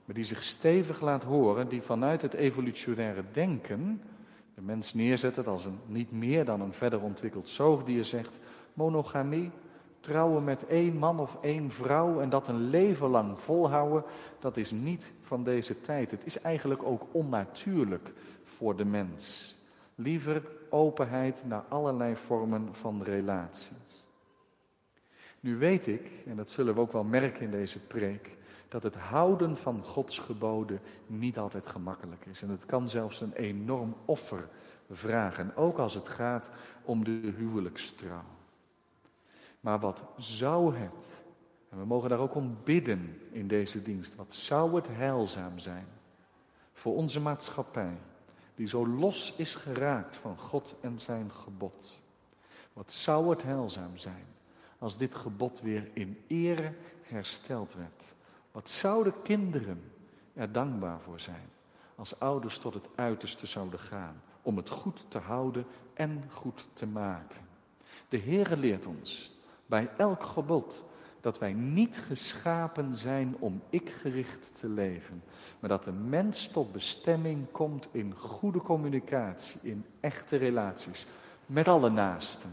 maar 0.06 0.16
die 0.16 0.24
zich 0.24 0.44
stevig 0.44 1.02
laat 1.02 1.24
horen, 1.24 1.70
die 1.70 1.82
vanuit 1.82 2.22
het 2.22 2.34
evolutionaire 2.34 3.24
denken 3.32 4.02
de 4.58 4.64
mens 4.64 4.94
neerzetten 4.94 5.46
als 5.46 5.66
een 5.66 5.80
niet 5.86 6.12
meer 6.12 6.46
dan 6.46 6.62
een 6.62 6.74
verder 6.74 7.02
ontwikkeld 7.02 7.50
zoogdier 7.50 8.06
zegt, 8.06 8.40
monogamie, 8.74 9.52
trouwen 10.00 10.44
met 10.44 10.66
één 10.66 10.98
man 10.98 11.20
of 11.20 11.38
één 11.42 11.72
vrouw 11.72 12.20
en 12.20 12.30
dat 12.30 12.48
een 12.48 12.70
leven 12.70 13.08
lang 13.08 13.40
volhouden, 13.40 14.04
dat 14.40 14.58
is 14.58 14.72
niet 14.72 15.12
van 15.22 15.44
deze 15.44 15.82
tijd. 15.82 16.12
Het 16.12 16.26
is 16.26 16.42
eigenlijk 16.42 16.84
ook 16.84 17.06
onnatuurlijk 17.12 18.12
voor 18.44 18.76
de 18.76 18.86
mens. 18.86 19.57
Liever 20.00 20.44
openheid 20.70 21.46
naar 21.46 21.63
allerlei 21.70 22.16
vormen 22.16 22.75
van 22.75 23.04
relaties. 23.04 24.06
Nu 25.39 25.58
weet 25.58 25.88
ik, 25.88 26.12
en 26.25 26.36
dat 26.36 26.50
zullen 26.50 26.74
we 26.74 26.80
ook 26.80 26.92
wel 26.92 27.04
merken 27.04 27.42
in 27.42 27.51
deze 27.51 27.80
preek, 27.80 28.38
dat 28.68 28.84
het 28.84 28.96
houden 28.96 29.58
van 29.58 29.84
Gods 29.84 30.20
geboden 30.20 30.80
niet 31.08 31.38
altijd 31.38 31.68
gemakkelijk 31.68 32.25
is. 32.25 32.42
En 32.42 32.50
het 32.50 32.66
kan 32.66 32.89
zelfs 32.89 33.22
een 33.22 33.34
enorm 33.34 33.96
offer 34.06 34.50
vragen, 34.92 35.56
ook 35.56 35.77
als 35.77 35.94
het 35.94 36.10
gaat 36.10 36.50
om 36.84 37.04
de 37.04 37.34
huwelijkstrouw. 37.38 38.24
Maar 39.60 39.80
wat 39.80 40.04
zou 40.18 40.75
het, 40.75 41.22
en 41.70 41.77
we 41.77 41.86
mogen 41.86 42.10
daar 42.10 42.20
ook 42.20 42.36
om 42.36 42.58
bidden 42.63 43.22
in 43.32 43.48
deze 43.48 43.82
dienst, 43.82 44.16
wat 44.16 44.36
zou 44.36 44.75
het 44.75 44.88
heilzaam 44.92 45.60
zijn 45.60 45.88
voor 46.74 46.96
onze 46.96 47.20
maatschappij, 47.20 47.98
die 48.58 48.68
zo 48.68 48.88
los 48.88 49.34
is 49.36 49.56
geraakt 49.56 50.16
van 50.16 50.38
God 50.38 50.76
en 50.82 51.00
zijn 51.00 51.32
gebod. 51.32 52.00
Wat 52.74 52.92
zou 52.92 53.30
het 53.30 53.44
heilzaam 53.44 53.98
zijn 53.98 54.26
als 54.80 54.98
dit 54.98 55.16
gebod 55.16 55.62
weer 55.62 55.90
in 55.94 56.24
ere 56.28 56.74
hersteld 57.02 57.74
werd. 57.74 58.14
Wat 58.52 58.70
zouden 58.70 59.22
kinderen 59.22 59.92
er 60.34 60.52
dankbaar 60.52 61.00
voor 61.00 61.20
zijn 61.20 61.50
als 61.96 62.20
ouders 62.20 62.58
tot 62.58 62.74
het 62.74 62.88
uiterste 62.96 63.46
zouden 63.46 63.80
gaan 63.80 64.22
om 64.42 64.58
het 64.58 64.70
goed 64.70 65.06
te 65.08 65.18
houden 65.18 65.66
en 65.94 66.24
goed 66.32 66.68
te 66.74 66.88
maken. 66.88 67.48
De 68.10 68.20
Heere 68.20 68.58
leert 68.58 68.86
ons 68.86 69.38
bij 69.66 69.90
elk 69.98 70.24
gebod 70.24 70.84
dat 71.22 71.40
wij 71.40 71.54
niet 71.54 71.98
geschapen 72.08 72.96
zijn 72.96 73.36
om 73.40 73.62
ik-gericht 73.70 74.60
te 74.60 74.70
leven, 74.70 75.24
maar 75.60 75.70
dat 75.70 75.84
de 75.84 75.92
mens 75.92 76.48
tot 76.48 76.72
bestemming 76.72 77.52
komt 77.52 77.88
in 77.92 78.14
goede 78.18 78.60
communicatie, 78.60 79.60
in 79.64 79.86
echte 80.00 80.36
relaties 80.36 81.06
met 81.46 81.68
alle 81.68 81.90
naasten. 81.90 82.50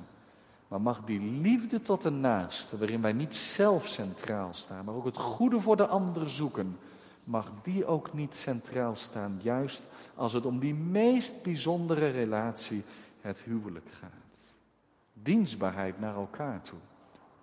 Maar 0.68 0.80
mag 0.80 1.04
die 1.04 1.20
liefde 1.20 1.82
tot 1.82 2.02
de 2.02 2.10
naaste, 2.10 2.78
waarin 2.78 3.02
wij 3.02 3.12
niet 3.12 3.36
zelf 3.36 3.88
centraal 3.88 4.54
staan, 4.54 4.84
maar 4.84 4.94
ook 4.94 5.04
het 5.04 5.16
goede 5.16 5.60
voor 5.60 5.76
de 5.76 5.86
ander 5.86 6.30
zoeken, 6.30 6.78
mag 7.24 7.52
die 7.62 7.86
ook 7.86 8.12
niet 8.12 8.36
centraal 8.36 8.94
staan, 8.96 9.40
juist 9.42 9.82
als 10.14 10.32
het 10.32 10.46
om 10.46 10.58
die 10.58 10.74
meest 10.74 11.42
bijzondere 11.42 12.08
relatie, 12.08 12.84
het 13.20 13.38
huwelijk 13.38 13.88
gaat. 14.00 14.52
Dienstbaarheid 15.12 16.00
naar 16.00 16.14
elkaar 16.14 16.62
toe, 16.62 16.78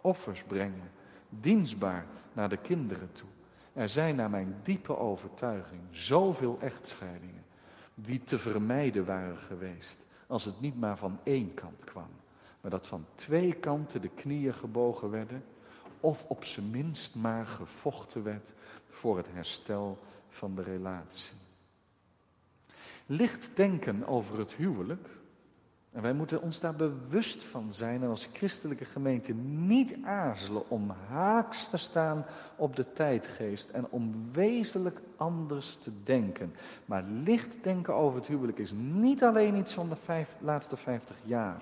offers 0.02 0.44
brengen, 0.44 0.92
dienstbaar 1.40 2.06
naar 2.34 2.50
de 2.50 2.58
kinderen 2.58 3.12
toe. 3.12 3.30
Er 3.74 3.90
zijn 3.90 4.16
naar 4.16 4.30
mijn 4.30 4.56
diepe 4.64 4.98
overtuiging 4.98 5.82
zoveel 5.90 6.58
echtscheidingen 6.62 7.44
die 7.96 8.24
te 8.24 8.38
vermijden 8.38 9.06
waren 9.06 9.38
geweest 9.38 10.00
als 10.28 10.46
het 10.46 10.62
niet 10.62 10.80
maar 10.80 10.98
van 10.98 11.20
één 11.24 11.54
kant 11.54 11.84
kwam 11.84 12.10
maar 12.62 12.72
dat 12.72 12.88
van 12.88 13.06
twee 13.16 13.54
kanten 13.54 14.02
de 14.02 14.10
knieën 14.10 14.54
gebogen 14.54 15.10
werden, 15.10 15.44
of 16.00 16.26
op 16.28 16.46
zijn 16.46 16.70
minst 16.70 17.16
maar 17.16 17.46
gevochten 17.46 18.24
werd 18.24 18.50
voor 18.90 19.18
het 19.18 19.28
herstel 19.32 20.00
van 20.30 20.56
de 20.56 20.64
relatie. 20.64 21.38
Licht 23.06 23.50
denken 23.54 24.08
over 24.08 24.40
het 24.40 24.52
huwelijk, 24.52 25.08
en 25.92 26.02
wij 26.02 26.14
moeten 26.14 26.42
ons 26.42 26.60
daar 26.60 26.76
bewust 26.76 27.44
van 27.44 27.74
zijn 27.74 28.04
en 28.04 28.10
als 28.10 28.30
christelijke 28.34 28.86
gemeente 28.86 29.34
niet 29.34 29.96
aarzelen 30.04 30.70
om 30.70 30.90
haaks 31.08 31.68
te 31.68 31.78
staan 31.78 32.26
op 32.56 32.76
de 32.76 32.94
tijdgeest 32.94 33.70
en 33.70 33.88
om 33.90 34.32
wezenlijk 34.32 35.02
anders 35.18 35.76
te 35.76 35.92
denken. 36.04 36.54
Maar 36.86 37.04
licht 37.04 37.64
denken 37.64 37.94
over 37.94 38.20
het 38.20 38.28
huwelijk 38.28 38.58
is 38.58 38.72
niet 38.76 39.24
alleen 39.24 39.56
iets 39.56 39.74
van 39.74 39.90
de 39.90 39.96
vijf, 40.04 40.36
laatste 40.40 40.78
vijftig 40.78 41.16
jaar. 41.24 41.62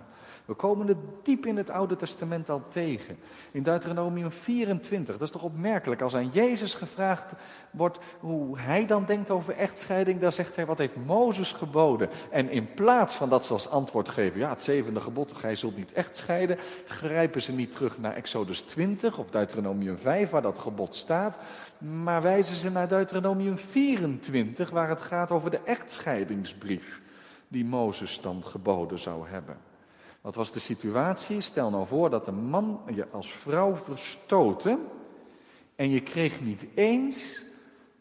We 0.50 0.56
komen 0.56 0.88
het 0.88 0.98
diep 1.24 1.46
in 1.46 1.58
het 1.58 1.70
Oude 1.70 1.96
Testament 1.96 2.50
al 2.50 2.64
tegen. 2.70 3.18
In 3.52 3.64
Deuteronomium 3.64 4.32
24, 4.32 5.18
dat 5.18 5.28
is 5.28 5.34
toch 5.34 5.44
opmerkelijk. 5.44 6.02
Als 6.02 6.16
aan 6.16 6.30
Jezus 6.30 6.74
gevraagd 6.74 7.32
wordt 7.72 8.00
hoe 8.20 8.60
hij 8.60 8.86
dan 8.86 9.06
denkt 9.06 9.30
over 9.30 9.56
echtscheiding, 9.56 10.20
dan 10.20 10.32
zegt 10.32 10.56
hij, 10.56 10.66
wat 10.66 10.78
heeft 10.78 11.06
Mozes 11.06 11.52
geboden? 11.52 12.10
En 12.32 12.50
in 12.50 12.74
plaats 12.74 13.16
van 13.16 13.30
dat 13.30 13.46
ze 13.46 13.54
als 13.54 13.70
antwoord 13.70 14.10
geven, 14.10 14.40
ja, 14.40 14.50
het 14.50 14.62
zevende 14.62 15.02
gebod, 15.02 15.34
gij 15.34 15.56
zult 15.56 15.76
niet 15.76 15.94
echtscheiden, 15.94 16.58
grijpen 16.86 17.42
ze 17.42 17.52
niet 17.52 17.72
terug 17.72 18.00
naar 18.00 18.14
Exodus 18.16 18.62
20 18.62 19.18
of 19.18 19.30
Deuteronomium 19.30 19.98
5, 19.98 20.30
waar 20.30 20.42
dat 20.42 20.60
gebod 20.60 20.96
staat, 20.96 21.38
maar 21.78 22.22
wijzen 22.22 22.56
ze 22.56 22.72
naar 22.72 22.88
Deuteronomium 22.88 23.58
24, 23.58 24.70
waar 24.70 24.90
het 24.90 25.02
gaat 25.02 25.32
over 25.32 25.50
de 25.50 25.60
echtscheidingsbrief 25.66 27.02
die 27.48 27.66
Mozes 27.66 28.22
dan 28.22 28.44
geboden 28.44 29.00
zou 29.00 29.28
hebben. 29.28 29.69
Wat 30.22 30.36
was 30.36 30.52
de 30.52 30.60
situatie? 30.60 31.42
Stel 31.42 31.70
nou 31.70 31.88
voor 31.88 32.10
dat 32.10 32.28
een 32.28 32.44
man 32.44 32.82
je 32.94 33.08
als 33.10 33.34
vrouw 33.34 33.76
verstoten 33.76 34.80
en 35.76 35.90
je 35.90 36.02
kreeg 36.02 36.42
niet 36.42 36.66
eens 36.76 37.44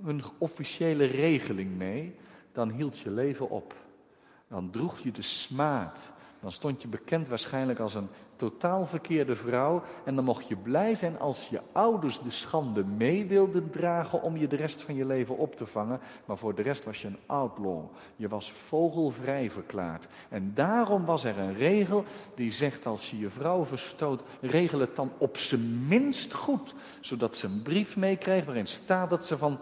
een 0.05 0.23
officiële 0.39 1.05
regeling 1.05 1.77
mee, 1.77 2.15
dan 2.53 2.71
hield 2.71 2.99
je 2.99 3.11
leven 3.11 3.51
op. 3.51 3.75
Dan 4.49 4.71
droeg 4.71 4.99
je 4.99 5.11
de 5.11 5.23
smaad. 5.23 5.99
Dan 6.41 6.53
stond 6.53 6.83
je 6.83 6.89
bekend 6.89 7.29
waarschijnlijk 7.29 7.79
als 7.79 7.95
een 7.95 8.09
totaal 8.39 8.87
verkeerde 8.87 9.37
vrouw. 9.37 9.83
En 10.05 10.15
dan 10.15 10.25
mocht 10.25 10.49
je 10.49 10.57
blij 10.57 10.95
zijn 10.95 11.19
als 11.19 11.49
je 11.49 11.61
ouders 11.73 12.21
de 12.21 12.31
schande 12.31 12.85
mee 12.85 13.27
wilden 13.27 13.71
dragen 13.71 14.23
om 14.23 14.37
je 14.37 14.47
de 14.47 14.57
rest 14.57 14.83
van 14.83 14.95
je 14.95 15.07
leven 15.07 15.37
op 15.37 15.57
te 15.57 15.67
vangen. 15.67 16.01
Maar 16.25 16.39
voor 16.39 16.55
de 16.55 16.63
rest 16.63 16.85
was 16.85 17.03
je 17.03 17.07
een 17.07 17.19
outlaw. 17.27 17.85
Je 18.17 18.29
was 18.29 18.53
vogelvrij 18.53 19.51
verklaard. 19.51 20.09
En 20.29 20.53
daarom 20.55 21.05
was 21.05 21.25
er 21.25 21.39
een 21.39 21.55
regel 21.55 22.05
die 22.35 22.51
zegt 22.51 22.87
als 22.87 23.11
je 23.11 23.19
je 23.19 23.31
vrouw 23.31 23.65
verstoot, 23.65 24.23
regel 24.41 24.81
het 24.81 24.97
dan 24.97 25.13
op 25.19 25.37
zijn 25.37 25.87
minst 25.89 26.35
goed. 26.35 26.75
Zodat 27.01 27.37
ze 27.37 27.47
een 27.47 27.63
brief 27.63 27.97
meekrijgt 27.97 28.47
waarin 28.47 28.67
staat 28.67 29.11
dat 29.11 29.27
ze 29.27 29.39
van 29.39 29.59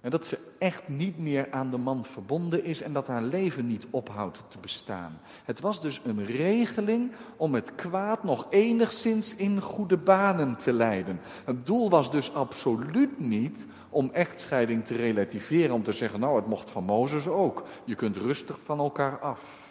en 0.00 0.10
dat 0.10 0.26
ze 0.26 0.38
echt 0.58 0.88
niet 0.88 1.18
meer 1.18 1.50
aan 1.50 1.70
de 1.70 1.76
man 1.76 2.04
verbonden 2.04 2.64
is 2.64 2.82
en 2.82 2.92
dat 2.92 3.06
haar 3.06 3.22
leven 3.22 3.66
niet 3.66 3.86
ophoudt 3.90 4.42
te 4.48 4.58
bestaan. 4.58 5.20
Het 5.44 5.60
was 5.60 5.80
dus 5.80 6.00
een 6.04 6.26
regeling 6.26 7.12
om 7.36 7.54
het 7.54 7.74
kwaad 7.74 8.24
nog 8.24 8.46
enigszins 8.50 9.36
in 9.36 9.60
goede 9.60 9.96
banen 9.96 10.56
te 10.56 10.72
leiden. 10.72 11.20
Het 11.44 11.66
doel 11.66 11.90
was 11.90 12.10
dus 12.10 12.34
absoluut 12.34 13.20
niet 13.20 13.66
om 13.90 14.10
echtscheiding 14.12 14.84
te 14.84 14.94
relativeren, 14.94 15.74
om 15.74 15.82
te 15.82 15.92
zeggen, 15.92 16.20
nou 16.20 16.36
het 16.36 16.46
mocht 16.46 16.70
van 16.70 16.84
Mozes 16.84 17.26
ook. 17.26 17.64
Je 17.84 17.94
kunt 17.94 18.16
rustig 18.16 18.58
van 18.64 18.78
elkaar 18.78 19.18
af. 19.18 19.65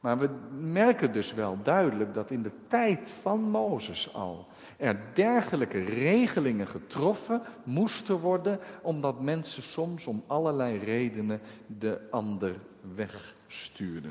Maar 0.00 0.18
we 0.18 0.28
merken 0.58 1.12
dus 1.12 1.34
wel 1.34 1.58
duidelijk 1.62 2.14
dat 2.14 2.30
in 2.30 2.42
de 2.42 2.52
tijd 2.68 3.08
van 3.08 3.40
Mozes 3.40 4.14
al 4.14 4.46
er 4.76 5.00
dergelijke 5.14 5.84
regelingen 5.84 6.66
getroffen 6.66 7.42
moesten 7.62 8.18
worden, 8.18 8.58
omdat 8.82 9.20
mensen 9.20 9.62
soms 9.62 10.06
om 10.06 10.24
allerlei 10.26 10.78
redenen 10.78 11.40
de 11.66 12.00
ander 12.10 12.54
wegstuurden. 12.94 14.10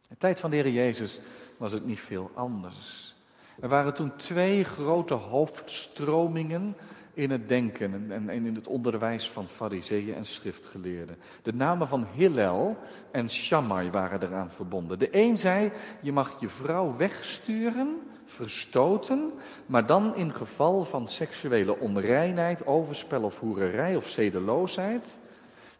In 0.00 0.08
de 0.08 0.16
tijd 0.18 0.40
van 0.40 0.50
de 0.50 0.56
Heer 0.56 0.70
Jezus 0.70 1.20
was 1.56 1.72
het 1.72 1.86
niet 1.86 2.00
veel 2.00 2.30
anders. 2.34 3.14
Er 3.60 3.68
waren 3.68 3.94
toen 3.94 4.16
twee 4.16 4.64
grote 4.64 5.14
hoofdstromingen 5.14 6.76
in 7.14 7.30
het 7.30 7.48
denken 7.48 8.10
en 8.10 8.30
in 8.30 8.54
het 8.54 8.68
onderwijs 8.68 9.30
van 9.30 9.48
fariseeën 9.48 10.14
en 10.14 10.26
schriftgeleerden. 10.26 11.16
De 11.42 11.54
namen 11.54 11.88
van 11.88 12.06
Hillel 12.14 12.76
en 13.10 13.30
Shammai 13.30 13.90
waren 13.90 14.22
eraan 14.22 14.50
verbonden. 14.50 14.98
De 14.98 15.08
een 15.10 15.38
zei, 15.38 15.72
je 16.00 16.12
mag 16.12 16.40
je 16.40 16.48
vrouw 16.48 16.96
wegsturen, 16.96 18.00
verstoten, 18.24 19.32
maar 19.66 19.86
dan 19.86 20.16
in 20.16 20.34
geval 20.34 20.84
van 20.84 21.08
seksuele 21.08 21.78
onreinheid, 21.78 22.66
overspel 22.66 23.22
of 23.22 23.38
hoererij 23.38 23.96
of 23.96 24.08
zedeloosheid. 24.08 25.18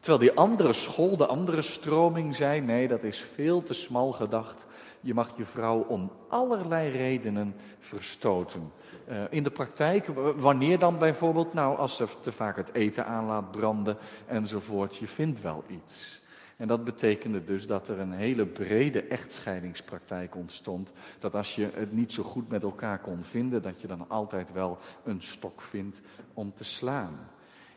Terwijl 0.01 0.31
die 0.31 0.39
andere 0.39 0.73
school, 0.73 1.17
de 1.17 1.27
andere 1.27 1.63
stroming 1.63 2.35
zei, 2.35 2.61
nee, 2.61 2.89
dat 2.89 3.03
is 3.03 3.21
veel 3.35 3.63
te 3.63 3.75
smal 3.75 4.13
gedacht. 4.13 4.67
Je 5.05 5.15
mag 5.15 5.33
je 5.37 5.45
vrouw 5.45 5.81
om 5.81 6.11
allerlei 6.29 6.91
redenen 6.91 7.55
verstoten. 7.81 8.73
Uh, 9.09 9.23
in 9.31 9.43
de 9.43 9.51
praktijk, 9.51 10.07
wanneer 10.37 10.79
dan 10.79 10.99
bijvoorbeeld? 10.99 11.53
Nou, 11.53 11.79
als 11.79 11.97
ze 11.97 12.07
te 12.21 12.33
vaak 12.33 12.57
het 12.57 12.75
eten 12.75 13.07
aan 13.07 13.25
laat 13.25 13.51
branden 13.51 13.97
enzovoort. 14.27 14.97
Je 14.97 15.07
vindt 15.07 15.41
wel 15.41 15.65
iets. 15.67 16.23
En 16.57 16.69
dat 16.69 16.85
betekende 16.85 17.45
dus 17.45 17.67
dat 17.67 17.89
er 17.89 17.99
een 17.99 18.13
hele 18.13 18.47
brede 18.47 19.03
echtscheidingspraktijk 19.03 20.37
ontstond. 20.37 20.93
Dat 21.19 21.35
als 21.35 21.55
je 21.55 21.71
het 21.75 21.93
niet 21.93 22.13
zo 22.13 22.23
goed 22.23 22.49
met 22.49 22.63
elkaar 22.63 22.99
kon 22.99 23.25
vinden, 23.25 23.63
dat 23.63 23.81
je 23.81 23.87
dan 23.87 24.05
altijd 24.09 24.53
wel 24.53 24.79
een 25.05 25.23
stok 25.23 25.61
vindt 25.63 26.01
om 26.35 26.53
te 26.55 26.65
slaan. 26.65 27.29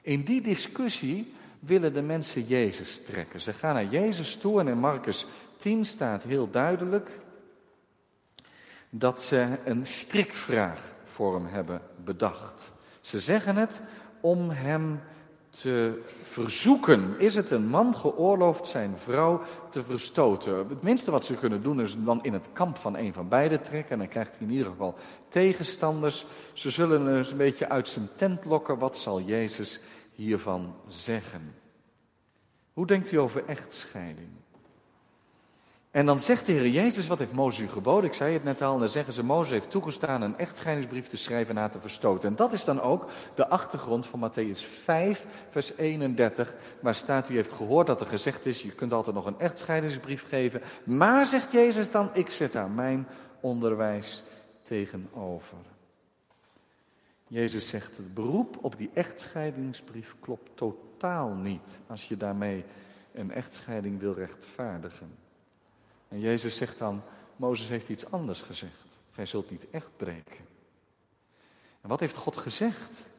In 0.01 0.23
die 0.23 0.41
discussie 0.41 1.33
willen 1.59 1.93
de 1.93 2.01
mensen 2.01 2.43
Jezus 2.43 3.05
trekken. 3.05 3.41
Ze 3.41 3.53
gaan 3.53 3.73
naar 3.73 3.85
Jezus 3.85 4.35
toe 4.35 4.59
en 4.59 4.67
in 4.67 4.79
Marcus 4.79 5.25
10 5.57 5.85
staat 5.85 6.23
heel 6.23 6.49
duidelijk 6.49 7.11
dat 8.89 9.21
ze 9.21 9.57
een 9.65 9.85
strikvraag 9.85 10.93
voor 11.03 11.33
hem 11.33 11.45
hebben 11.45 11.81
bedacht. 12.03 12.71
Ze 13.01 13.19
zeggen 13.19 13.55
het 13.55 13.81
om 14.21 14.49
hem 14.49 14.99
te 15.49 16.01
verzoeken. 16.23 17.19
Is 17.19 17.35
het 17.35 17.51
een 17.51 17.67
man 17.67 17.95
geoorloofd 17.95 18.65
zijn 18.65 18.97
vrouw 18.97 19.41
te 19.69 19.83
verstoten? 19.83 20.67
Het 20.69 20.81
minste 20.81 21.11
wat 21.11 21.25
ze 21.25 21.33
kunnen 21.33 21.63
doen 21.63 21.81
is 21.81 21.95
dan 22.03 22.23
in 22.23 22.33
het 22.33 22.49
kamp 22.53 22.77
van 22.77 22.97
een 22.97 23.13
van 23.13 23.27
beiden 23.27 23.61
trekken. 23.61 23.91
En 23.91 23.97
dan 23.97 24.07
krijgt 24.07 24.37
hij 24.37 24.47
in 24.47 24.53
ieder 24.53 24.67
geval 24.67 24.95
tegenstanders. 25.29 26.25
Ze 26.53 26.69
zullen 26.69 27.17
eens 27.17 27.31
een 27.31 27.37
beetje 27.37 27.69
uit 27.69 27.87
zijn 27.87 28.09
tent 28.15 28.45
lokken. 28.45 28.77
Wat 28.77 28.97
zal 28.97 29.21
Jezus 29.21 29.81
hiervan 30.11 30.75
zeggen? 30.87 31.55
Hoe 32.73 32.87
denkt 32.87 33.11
u 33.11 33.17
over 33.17 33.45
echtscheiding? 33.45 34.29
En 35.97 36.05
dan 36.05 36.19
zegt 36.19 36.45
de 36.45 36.51
Heer 36.51 36.67
Jezus, 36.67 37.07
wat 37.07 37.19
heeft 37.19 37.33
Mozes 37.33 37.65
u 37.65 37.69
geboden? 37.69 38.09
Ik 38.09 38.15
zei 38.15 38.33
het 38.33 38.43
net 38.43 38.61
al, 38.61 38.73
en 38.73 38.79
dan 38.79 38.87
zeggen 38.87 39.13
ze, 39.13 39.23
Mozes 39.23 39.51
heeft 39.51 39.69
toegestaan 39.69 40.21
een 40.21 40.37
echtscheidingsbrief 40.37 41.07
te 41.07 41.17
schrijven 41.17 41.55
en 41.55 41.61
haar 41.61 41.71
te 41.71 41.79
verstoten. 41.79 42.29
En 42.29 42.35
dat 42.35 42.53
is 42.53 42.65
dan 42.65 42.81
ook 42.81 43.09
de 43.35 43.47
achtergrond 43.47 44.07
van 44.07 44.29
Matthäus 44.29 44.59
5, 44.83 45.25
vers 45.49 45.77
31, 45.77 46.55
waar 46.79 46.95
staat, 46.95 47.29
u 47.29 47.35
heeft 47.35 47.51
gehoord 47.51 47.87
dat 47.87 48.01
er 48.01 48.07
gezegd 48.07 48.45
is, 48.45 48.61
je 48.61 48.71
kunt 48.71 48.93
altijd 48.93 49.15
nog 49.15 49.25
een 49.25 49.39
echtscheidingsbrief 49.39 50.27
geven. 50.27 50.61
Maar, 50.83 51.25
zegt 51.25 51.51
Jezus 51.51 51.91
dan, 51.91 52.09
ik 52.13 52.29
zet 52.29 52.51
daar 52.51 52.69
mijn 52.69 53.07
onderwijs 53.41 54.23
tegenover. 54.63 55.57
Jezus 57.27 57.69
zegt, 57.69 57.97
het 57.97 58.13
beroep 58.13 58.57
op 58.61 58.77
die 58.77 58.89
echtscheidingsbrief 58.93 60.15
klopt 60.19 60.51
totaal 60.55 61.33
niet, 61.33 61.79
als 61.87 62.07
je 62.07 62.17
daarmee 62.17 62.65
een 63.13 63.31
echtscheiding 63.31 63.99
wil 63.99 64.13
rechtvaardigen. 64.13 65.25
En 66.07 66.19
Jezus 66.19 66.57
zegt 66.57 66.77
dan, 66.77 67.01
Mozes 67.35 67.67
heeft 67.67 67.89
iets 67.89 68.11
anders 68.11 68.41
gezegd. 68.41 68.99
Gij 69.11 69.25
zult 69.25 69.49
niet 69.49 69.69
echt 69.69 69.89
breken. 69.95 70.45
En 71.81 71.89
wat 71.89 71.99
heeft 71.99 72.15
God 72.15 72.37
gezegd? 72.37 73.09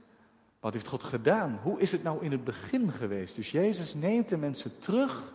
Wat 0.61 0.73
heeft 0.73 0.88
God 0.88 1.02
gedaan? 1.02 1.59
Hoe 1.62 1.81
is 1.81 1.92
het 1.92 2.03
nou 2.03 2.24
in 2.24 2.31
het 2.33 2.44
begin 2.44 2.92
geweest? 2.92 3.35
Dus 3.35 3.51
Jezus 3.51 3.94
neemt 3.94 4.29
de 4.29 4.37
mensen 4.37 4.79
terug 4.79 5.33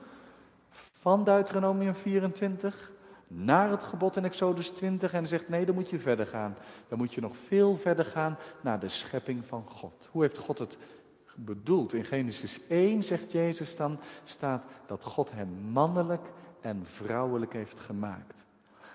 van 0.94 1.24
Deuteronomium 1.24 1.96
24 1.96 2.92
naar 3.28 3.70
het 3.70 3.84
gebod 3.84 4.16
in 4.16 4.26
Exodus 4.26 4.70
20 4.70 5.14
en 5.14 5.28
zegt 5.28 5.50
nee, 5.50 5.66
dan 5.66 5.76
moet 5.76 5.90
je 5.90 6.00
verder 6.00 6.28
gaan. 6.28 6.56
Dan 6.88 6.98
moet 6.98 7.14
je 7.14 7.22
nog 7.22 7.36
veel 7.48 7.78
verder 7.78 8.06
gaan 8.06 8.38
naar 8.62 8.80
de 8.80 8.90
schepping 8.90 9.46
van 9.46 9.66
God. 9.70 10.08
Hoe 10.12 10.22
heeft 10.22 10.38
God 10.38 10.60
het 10.60 10.78
bedoeld? 11.36 11.94
In 11.94 12.06
Genesis 12.06 12.68
1 12.68 13.04
zegt 13.04 13.32
Jezus 13.32 13.76
dan, 13.76 14.00
staat 14.24 14.64
dat 14.88 15.04
God 15.04 15.32
hem 15.32 15.50
mannelijk 15.72 16.28
en 16.64 16.86
vrouwelijk 16.86 17.54
heeft 17.54 17.80
gemaakt. 17.80 18.44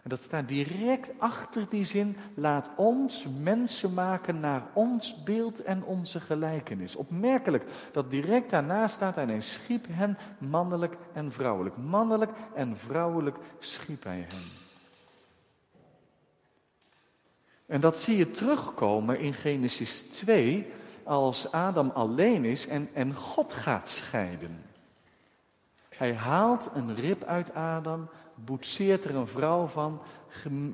En 0.03 0.11
dat 0.11 0.23
staat 0.23 0.49
direct 0.49 1.11
achter 1.19 1.67
die 1.69 1.85
zin, 1.85 2.17
laat 2.35 2.69
ons 2.77 3.27
mensen 3.41 3.95
maken 3.95 4.41
naar 4.41 4.63
ons 4.73 5.23
beeld 5.23 5.63
en 5.63 5.85
onze 5.85 6.21
gelijkenis. 6.21 6.97
Opmerkelijk 6.97 7.65
dat 7.93 8.11
direct 8.11 8.51
daarna 8.51 8.89
staat, 8.89 9.17
en 9.17 9.29
hij 9.29 9.41
schiep 9.41 9.87
hen 9.91 10.19
mannelijk 10.39 10.97
en 11.13 11.33
vrouwelijk. 11.33 11.77
Mannelijk 11.77 12.31
en 12.55 12.79
vrouwelijk 12.79 13.37
schiep 13.59 14.05
hij 14.05 14.27
hen. 14.29 14.67
En 17.67 17.81
dat 17.81 17.99
zie 17.99 18.17
je 18.17 18.31
terugkomen 18.31 19.21
in 19.21 19.35
Genesis 19.35 20.03
2, 20.03 20.73
als 21.03 21.53
Adam 21.53 21.91
alleen 21.91 22.45
is 22.45 22.67
en, 22.67 22.89
en 22.95 23.15
God 23.15 23.53
gaat 23.53 23.91
scheiden. 23.91 24.68
Hij 25.99 26.15
haalt 26.15 26.71
een 26.75 26.95
rib 26.95 27.25
uit 27.25 27.55
Adam, 27.55 28.09
boetseert 28.35 29.05
er 29.05 29.15
een 29.15 29.27
vrouw 29.27 29.67
van, 29.67 30.01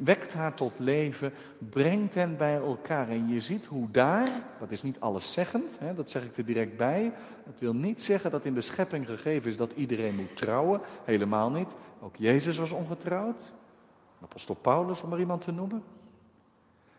wekt 0.04 0.32
haar 0.32 0.54
tot 0.54 0.78
leven, 0.78 1.32
brengt 1.58 2.14
hen 2.14 2.36
bij 2.36 2.56
elkaar. 2.56 3.08
En 3.08 3.28
je 3.28 3.40
ziet 3.40 3.64
hoe 3.64 3.90
daar, 3.90 4.28
dat 4.58 4.70
is 4.70 4.82
niet 4.82 5.00
alleszeggend, 5.00 5.78
hè, 5.78 5.94
dat 5.94 6.10
zeg 6.10 6.24
ik 6.24 6.36
er 6.36 6.44
direct 6.44 6.76
bij. 6.76 7.12
Het 7.44 7.60
wil 7.60 7.74
niet 7.74 8.02
zeggen 8.02 8.30
dat 8.30 8.44
in 8.44 8.54
de 8.54 8.60
schepping 8.60 9.06
gegeven 9.06 9.50
is 9.50 9.56
dat 9.56 9.72
iedereen 9.72 10.14
moet 10.14 10.36
trouwen. 10.36 10.80
Helemaal 11.04 11.50
niet. 11.50 11.76
Ook 12.00 12.16
Jezus 12.16 12.58
was 12.58 12.72
ongetrouwd. 12.72 13.52
Apostel 14.22 14.54
Paulus, 14.54 15.02
om 15.02 15.08
maar 15.08 15.18
iemand 15.18 15.44
te 15.44 15.52
noemen. 15.52 15.82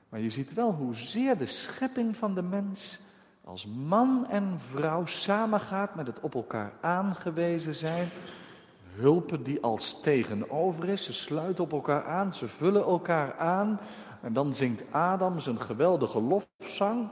Maar 0.09 0.19
je 0.19 0.29
ziet 0.29 0.53
wel 0.53 0.71
hoezeer 0.71 1.37
de 1.37 1.45
schepping 1.45 2.17
van 2.17 2.35
de 2.35 2.41
mens 2.41 2.99
als 3.45 3.65
man 3.65 4.25
en 4.29 4.59
vrouw 4.59 5.05
samengaat 5.05 5.95
met 5.95 6.07
het 6.07 6.19
op 6.19 6.35
elkaar 6.35 6.73
aangewezen 6.81 7.75
zijn. 7.75 8.09
Hulpen 8.95 9.43
die 9.43 9.61
als 9.61 10.01
tegenover 10.01 10.89
is. 10.89 11.03
Ze 11.03 11.13
sluiten 11.13 11.63
op 11.63 11.71
elkaar 11.71 12.05
aan, 12.05 12.33
ze 12.33 12.47
vullen 12.47 12.83
elkaar 12.83 13.35
aan. 13.37 13.79
En 14.21 14.33
dan 14.33 14.53
zingt 14.53 14.83
Adam 14.91 15.39
zijn 15.39 15.59
geweldige 15.59 16.21
lofzang 16.21 17.07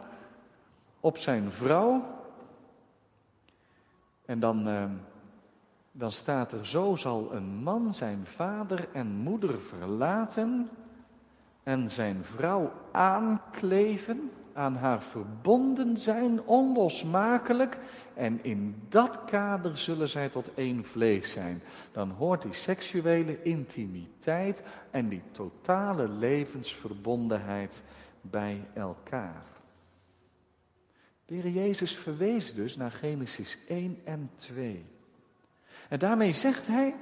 op 0.99 1.17
zijn 1.17 1.51
vrouw. 1.51 2.03
En 4.25 4.39
dan, 4.39 4.67
eh, 4.67 4.83
dan 5.91 6.11
staat 6.11 6.51
er: 6.51 6.67
Zo 6.67 6.95
zal 6.95 7.33
een 7.33 7.63
man 7.63 7.93
zijn 7.93 8.25
vader 8.25 8.87
en 8.93 9.07
moeder 9.07 9.61
verlaten 9.61 10.69
en 11.63 11.91
zijn 11.91 12.23
vrouw 12.23 12.71
aankleven 12.91 14.31
aan 14.53 14.75
haar 14.75 15.01
verbonden 15.01 15.97
zijn, 15.97 16.41
onlosmakelijk. 16.43 17.77
En 18.13 18.43
in 18.43 18.75
dat 18.89 19.19
kader 19.25 19.77
zullen 19.77 20.09
zij 20.09 20.29
tot 20.29 20.53
één 20.53 20.85
vlees 20.85 21.31
zijn. 21.31 21.61
Dan 21.91 22.09
hoort 22.09 22.41
die 22.41 22.53
seksuele 22.53 23.43
intimiteit 23.43 24.63
en 24.91 25.09
die 25.09 25.21
totale 25.31 26.09
levensverbondenheid 26.09 27.83
bij 28.21 28.65
elkaar. 28.73 29.43
De 31.25 31.35
Heer 31.35 31.49
Jezus 31.49 31.97
verwees 31.97 32.53
dus 32.53 32.77
naar 32.77 32.91
Genesis 32.91 33.57
1 33.67 33.99
en 34.03 34.31
2. 34.35 34.85
En 35.89 35.99
daarmee 35.99 36.31
zegt 36.31 36.67
hij, 36.67 36.95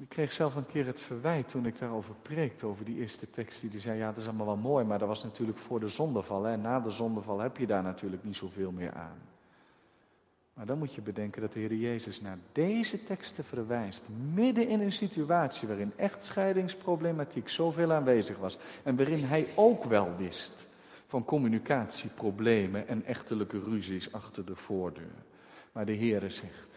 ik 0.00 0.08
kreeg 0.08 0.32
zelf 0.32 0.54
een 0.54 0.66
keer 0.66 0.86
het 0.86 1.00
verwijt 1.00 1.48
toen 1.48 1.66
ik 1.66 1.78
daarover 1.78 2.14
preekte, 2.22 2.66
over 2.66 2.84
die 2.84 2.96
eerste 2.96 3.30
tekst. 3.30 3.60
Die 3.60 3.80
zei, 3.80 3.98
ja, 3.98 4.06
dat 4.06 4.16
is 4.16 4.26
allemaal 4.26 4.46
wel 4.46 4.56
mooi, 4.56 4.84
maar 4.84 4.98
dat 4.98 5.08
was 5.08 5.22
natuurlijk 5.22 5.58
voor 5.58 5.80
de 5.80 5.88
zondeval. 5.88 6.44
Hè? 6.44 6.56
Na 6.56 6.80
de 6.80 6.90
zondeval 6.90 7.38
heb 7.38 7.56
je 7.56 7.66
daar 7.66 7.82
natuurlijk 7.82 8.24
niet 8.24 8.36
zoveel 8.36 8.70
meer 8.70 8.92
aan. 8.92 9.18
Maar 10.54 10.66
dan 10.66 10.78
moet 10.78 10.94
je 10.94 11.00
bedenken 11.00 11.40
dat 11.42 11.52
de 11.52 11.60
Heer 11.60 11.74
Jezus 11.74 12.20
naar 12.20 12.38
deze 12.52 13.04
teksten 13.04 13.44
verwijst. 13.44 14.04
Midden 14.34 14.68
in 14.68 14.80
een 14.80 14.92
situatie 14.92 15.68
waarin 15.68 15.92
echtscheidingsproblematiek 15.96 17.48
zoveel 17.48 17.92
aanwezig 17.92 18.38
was. 18.38 18.58
En 18.82 18.96
waarin 18.96 19.24
hij 19.24 19.48
ook 19.54 19.84
wel 19.84 20.16
wist 20.16 20.66
van 21.06 21.24
communicatieproblemen 21.24 22.88
en 22.88 23.04
echtelijke 23.04 23.60
ruzies 23.60 24.12
achter 24.12 24.44
de 24.44 24.56
voordeur. 24.56 25.24
Maar 25.72 25.86
de 25.86 25.92
Heer 25.92 26.30
zegt, 26.30 26.75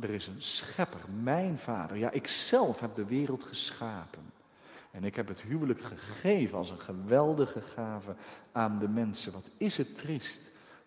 er 0.00 0.10
is 0.10 0.26
een 0.26 0.42
schepper, 0.42 1.00
mijn 1.22 1.58
vader. 1.58 1.96
Ja, 1.96 2.10
ik 2.10 2.26
zelf 2.26 2.80
heb 2.80 2.94
de 2.94 3.04
wereld 3.04 3.44
geschapen. 3.44 4.32
En 4.90 5.04
ik 5.04 5.16
heb 5.16 5.28
het 5.28 5.40
huwelijk 5.40 5.80
gegeven 5.80 6.58
als 6.58 6.70
een 6.70 6.80
geweldige 6.80 7.60
gave 7.60 8.14
aan 8.52 8.78
de 8.78 8.88
mensen. 8.88 9.32
Wat 9.32 9.50
is 9.56 9.76
het 9.76 9.96
triest 9.96 10.40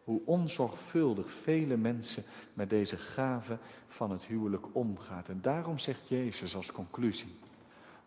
hoe 0.03 0.21
onzorgvuldig 0.25 1.31
vele 1.31 1.77
mensen 1.77 2.23
met 2.53 2.69
deze 2.69 2.97
gave 2.97 3.57
van 3.87 4.11
het 4.11 4.23
huwelijk 4.23 4.65
omgaan. 4.71 5.23
En 5.27 5.39
daarom 5.41 5.79
zegt 5.79 6.07
Jezus 6.07 6.55
als 6.55 6.71
conclusie. 6.71 7.39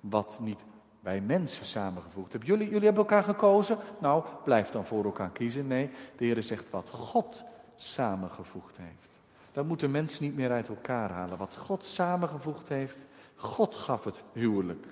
wat 0.00 0.38
niet 0.40 0.60
bij 1.00 1.20
mensen 1.20 1.66
samengevoegd 1.66 2.32
hebben. 2.32 2.50
Jullie, 2.50 2.68
jullie 2.68 2.84
hebben 2.84 3.02
elkaar 3.02 3.24
gekozen, 3.24 3.78
nou 4.00 4.24
blijf 4.44 4.70
dan 4.70 4.86
voor 4.86 5.04
elkaar 5.04 5.30
kiezen. 5.30 5.66
Nee, 5.66 5.90
de 6.16 6.24
Heer 6.24 6.42
zegt 6.42 6.70
wat 6.70 6.90
God 6.90 7.42
samengevoegd 7.76 8.76
heeft. 8.76 9.13
Dat 9.54 9.66
moet 9.66 9.80
de 9.80 9.88
mens 9.88 10.20
niet 10.20 10.34
meer 10.34 10.50
uit 10.50 10.68
elkaar 10.68 11.10
halen. 11.10 11.38
Wat 11.38 11.56
God 11.56 11.84
samengevoegd 11.84 12.68
heeft, 12.68 13.06
God 13.34 13.74
gaf 13.74 14.04
het 14.04 14.22
huwelijk. 14.32 14.86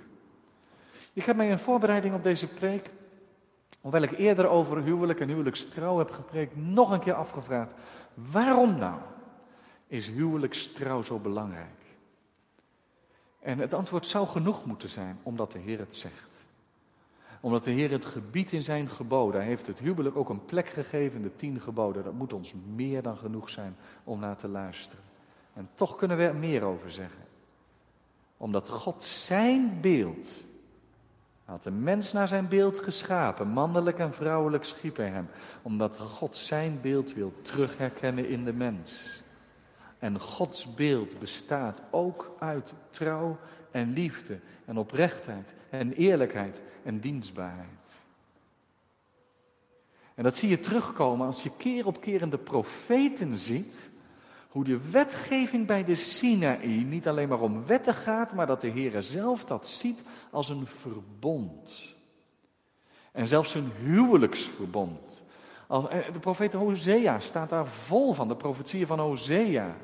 Ik 1.12 1.25
heb 1.25 1.37
mij 1.37 1.48
in 1.48 1.59
voorbereiding 1.59 2.14
op 2.14 2.22
deze 2.22 2.46
preek, 2.46 2.90
hoewel 3.81 4.03
ik 4.03 4.11
eerder 4.11 4.46
over 4.46 4.83
huwelijk 4.83 5.20
en 5.20 5.29
huwelijkstrouw 5.29 5.98
heb 5.98 6.11
gepreekt, 6.11 6.57
nog 6.57 6.90
een 6.90 7.01
keer 7.01 7.14
afgevraagd. 7.14 7.72
Waarom 8.14 8.77
nou 8.79 9.01
is 9.87 10.09
huwelijkstrouw 10.09 11.03
zo 11.03 11.18
belangrijk? 11.18 11.83
En 13.40 13.59
het 13.59 13.75
antwoord 13.75 14.07
zou 14.07 14.27
genoeg 14.27 14.64
moeten 14.64 14.88
zijn, 14.88 15.18
omdat 15.22 15.53
de 15.53 15.59
Heer 15.59 15.79
het 15.79 15.94
zegt. 15.94 16.31
Omdat 17.42 17.64
de 17.64 17.70
Heer 17.70 17.90
het 17.90 18.05
gebied 18.05 18.52
in 18.52 18.62
zijn 18.62 18.88
geboden, 18.88 19.42
heeft 19.42 19.66
het 19.66 19.78
huwelijk 19.78 20.16
ook 20.16 20.28
een 20.28 20.44
plek 20.44 20.68
gegeven 20.68 21.16
in 21.16 21.22
de 21.22 21.37
tien 21.37 21.61
geboden. 21.61 22.05
Dat 22.05 22.12
moet 22.12 22.33
ons 22.33 22.55
meer 22.74 23.02
dan 23.02 23.16
genoeg 23.16 23.50
zijn 23.50 23.76
om 24.05 24.20
naar 24.20 24.37
te 24.37 24.48
luisteren. 24.48 25.05
En 25.55 25.68
toch 25.74 25.96
kunnen 25.96 26.16
we 26.16 26.24
er 26.24 26.37
meer 26.37 26.62
over 26.62 26.90
zeggen. 26.90 27.24
Omdat 28.37 28.68
God 28.68 29.05
zijn 29.05 29.78
beeld, 29.81 30.28
had 31.44 31.62
de 31.62 31.70
mens 31.70 32.12
naar 32.12 32.28
zijn 32.28 32.48
beeld 32.48 32.78
geschapen, 32.78 33.48
mannelijk 33.48 33.98
en 33.98 34.14
vrouwelijk 34.14 34.64
schiep 34.64 34.96
hij 34.96 35.09
hem. 35.09 35.28
Omdat 35.62 35.98
God 35.98 36.37
zijn 36.37 36.78
beeld 36.81 37.14
wil 37.14 37.33
terugherkennen 37.42 38.28
in 38.28 38.44
de 38.44 38.52
mens. 38.52 39.22
En 39.98 40.20
Gods 40.20 40.74
beeld 40.74 41.18
bestaat 41.18 41.83
ook 41.90 42.37
uit 42.38 42.72
trouw 42.90 43.38
en 43.72 43.92
liefde 43.92 44.38
en 44.64 44.78
oprechtheid 44.78 45.54
en 45.70 45.92
eerlijkheid 45.92 46.61
en 46.82 47.00
dienstbaarheid. 47.00 47.68
En 50.14 50.22
dat 50.22 50.37
zie 50.37 50.48
je 50.48 50.61
terugkomen 50.61 51.26
als 51.26 51.42
je 51.42 51.50
keer 51.56 51.87
op 51.87 52.00
keer 52.00 52.20
in 52.22 52.30
de 52.30 52.38
profeten 52.38 53.37
ziet 53.37 53.90
hoe 54.48 54.64
de 54.64 54.90
wetgeving 54.90 55.66
bij 55.66 55.85
de 55.85 55.94
Sinaï 55.94 56.85
niet 56.85 57.08
alleen 57.08 57.28
maar 57.28 57.40
om 57.40 57.66
wetten 57.66 57.94
gaat, 57.94 58.32
maar 58.32 58.46
dat 58.46 58.61
de 58.61 58.68
Heer 58.68 59.02
zelf 59.02 59.44
dat 59.44 59.68
ziet 59.68 60.02
als 60.30 60.48
een 60.48 60.66
verbond. 60.66 61.94
En 63.12 63.26
zelfs 63.26 63.54
een 63.54 63.70
huwelijksverbond. 63.82 65.22
Eh, 65.68 65.85
de 66.12 66.18
profeet 66.20 66.52
Hosea 66.52 67.20
staat 67.20 67.48
daar 67.48 67.66
vol 67.66 68.12
van, 68.12 68.28
de 68.28 68.37
profetieën 68.37 68.87
van 68.87 68.98
Hosea 68.98 69.76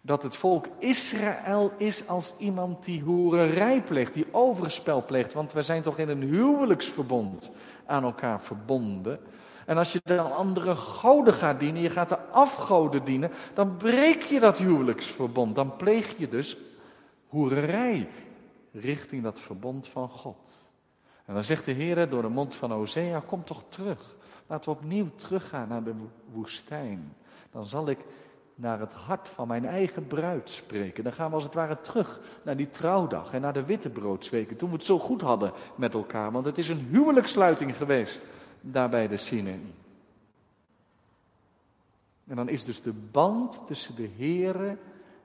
dat 0.00 0.22
het 0.22 0.36
volk 0.36 0.66
Israël 0.78 1.72
is 1.76 2.08
als 2.08 2.34
iemand 2.38 2.84
die 2.84 3.02
hoererij 3.02 3.82
pleegt, 3.82 4.14
die 4.14 4.26
overspel 4.30 5.04
pleegt. 5.04 5.32
Want 5.32 5.52
we 5.52 5.62
zijn 5.62 5.82
toch 5.82 5.98
in 5.98 6.08
een 6.08 6.22
huwelijksverbond 6.22 7.50
aan 7.86 8.02
elkaar 8.02 8.40
verbonden. 8.40 9.20
En 9.66 9.76
als 9.76 9.92
je 9.92 10.00
dan 10.04 10.34
andere 10.34 10.74
goden 10.74 11.34
gaat 11.34 11.60
dienen, 11.60 11.82
je 11.82 11.90
gaat 11.90 12.08
de 12.08 12.18
afgoden 12.18 13.04
dienen, 13.04 13.30
dan 13.54 13.76
breek 13.76 14.22
je 14.22 14.40
dat 14.40 14.58
huwelijksverbond. 14.58 15.54
Dan 15.54 15.76
pleeg 15.76 16.18
je 16.18 16.28
dus 16.28 16.56
hoererij 17.26 18.08
richting 18.72 19.22
dat 19.22 19.40
verbond 19.40 19.88
van 19.88 20.08
God. 20.08 20.36
En 21.24 21.34
dan 21.34 21.44
zegt 21.44 21.64
de 21.64 21.72
Heer 21.72 22.08
door 22.08 22.22
de 22.22 22.28
mond 22.28 22.54
van 22.54 22.72
Hosea, 22.72 23.22
kom 23.26 23.44
toch 23.44 23.62
terug. 23.68 24.16
Laten 24.46 24.72
we 24.72 24.78
opnieuw 24.78 25.10
teruggaan 25.16 25.68
naar 25.68 25.84
de 25.84 25.94
woestijn. 26.32 27.16
Dan 27.50 27.64
zal 27.64 27.88
ik 27.88 27.98
naar 28.58 28.80
het 28.80 28.92
hart 28.92 29.28
van 29.28 29.48
mijn 29.48 29.64
eigen 29.64 30.06
bruid 30.06 30.50
spreken. 30.50 31.04
Dan 31.04 31.12
gaan 31.12 31.28
we 31.28 31.34
als 31.34 31.44
het 31.44 31.54
ware 31.54 31.80
terug 31.80 32.20
naar 32.42 32.56
die 32.56 32.70
trouwdag 32.70 33.32
en 33.32 33.40
naar 33.40 33.52
de 33.52 33.64
wittebroodsweken. 33.64 34.56
Toen 34.56 34.68
we 34.68 34.76
het 34.76 34.84
zo 34.84 34.98
goed 34.98 35.20
hadden 35.20 35.52
met 35.74 35.94
elkaar. 35.94 36.32
Want 36.32 36.44
het 36.44 36.58
is 36.58 36.68
een 36.68 36.86
huwelijkssluiting 36.90 37.76
geweest 37.76 38.24
daar 38.60 38.88
bij 38.88 39.08
de 39.08 39.16
Sinai. 39.16 39.74
En 42.26 42.36
dan 42.36 42.48
is 42.48 42.64
dus 42.64 42.82
de 42.82 42.92
band 42.92 43.66
tussen 43.66 43.94
de 43.94 44.10
Heere 44.16 44.76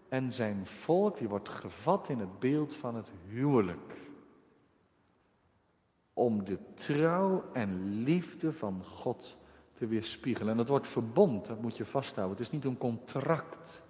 en 0.10 0.32
zijn 0.32 0.65
volk, 0.65 1.17
die 1.17 1.30
wordt 1.30 1.50
gevat 1.50 2.10
in 2.10 2.19
het 2.19 2.39
beeld 2.39 2.76
van 2.76 2.96
het 2.96 3.12
huwelijk. 3.28 4.02
Om 6.13 6.46
de 6.46 6.58
trouw 6.74 7.43
en 7.54 8.04
liefde 8.04 8.54
van 8.54 8.84
God 8.86 9.38
te 9.84 9.89
weerspiegelen. 9.89 10.52
En 10.52 10.58
dat 10.58 10.67
wordt 10.67 10.88
verbond, 10.88 11.46
dat 11.46 11.62
moet 11.62 11.78
je 11.78 11.86
vasthouden. 11.86 12.38
Het 12.38 12.46
is 12.46 12.52
niet 12.52 12.65
een 12.65 12.78
contract. 12.78 13.84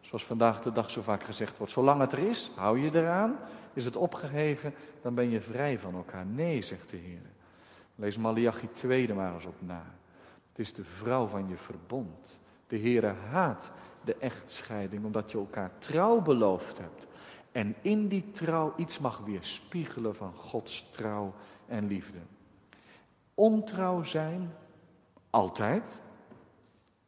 Zoals 0.00 0.24
vandaag 0.24 0.60
de 0.60 0.72
dag 0.72 0.90
zo 0.90 1.02
vaak 1.02 1.22
gezegd 1.22 1.58
wordt. 1.58 1.72
Zolang 1.72 2.00
het 2.00 2.12
er 2.12 2.18
is, 2.18 2.50
hou 2.56 2.80
je 2.80 2.94
eraan. 2.94 3.36
Is 3.72 3.84
het 3.84 3.96
opgegeven, 3.96 4.74
dan 5.02 5.14
ben 5.14 5.30
je 5.30 5.40
vrij 5.40 5.78
van 5.78 5.94
elkaar. 5.94 6.26
Nee, 6.26 6.62
zegt 6.62 6.90
de 6.90 6.96
Heer. 6.96 7.30
Lees 7.94 8.16
Malachi 8.16 8.70
2 8.70 9.08
er 9.08 9.14
maar 9.14 9.34
eens 9.34 9.46
op 9.46 9.54
na. 9.58 9.94
Het 10.48 10.58
is 10.58 10.74
de 10.74 10.84
vrouw 10.84 11.26
van 11.26 11.48
je 11.48 11.56
verbond. 11.56 12.38
De 12.66 12.78
Heere 12.78 13.14
haat 13.30 13.70
de 14.04 14.16
echtscheiding 14.16 15.04
omdat 15.04 15.30
je 15.30 15.38
elkaar 15.38 15.70
trouw 15.78 16.20
beloofd 16.20 16.78
hebt. 16.78 17.06
En 17.52 17.74
in 17.80 18.08
die 18.08 18.30
trouw 18.30 18.74
iets 18.76 18.98
mag 18.98 19.18
weerspiegelen 19.18 20.14
van 20.14 20.32
Gods 20.34 20.90
trouw 20.90 21.34
en 21.66 21.86
liefde. 21.86 22.18
Ontrouw 23.34 24.02
zijn 24.02 24.52
altijd. 25.34 26.00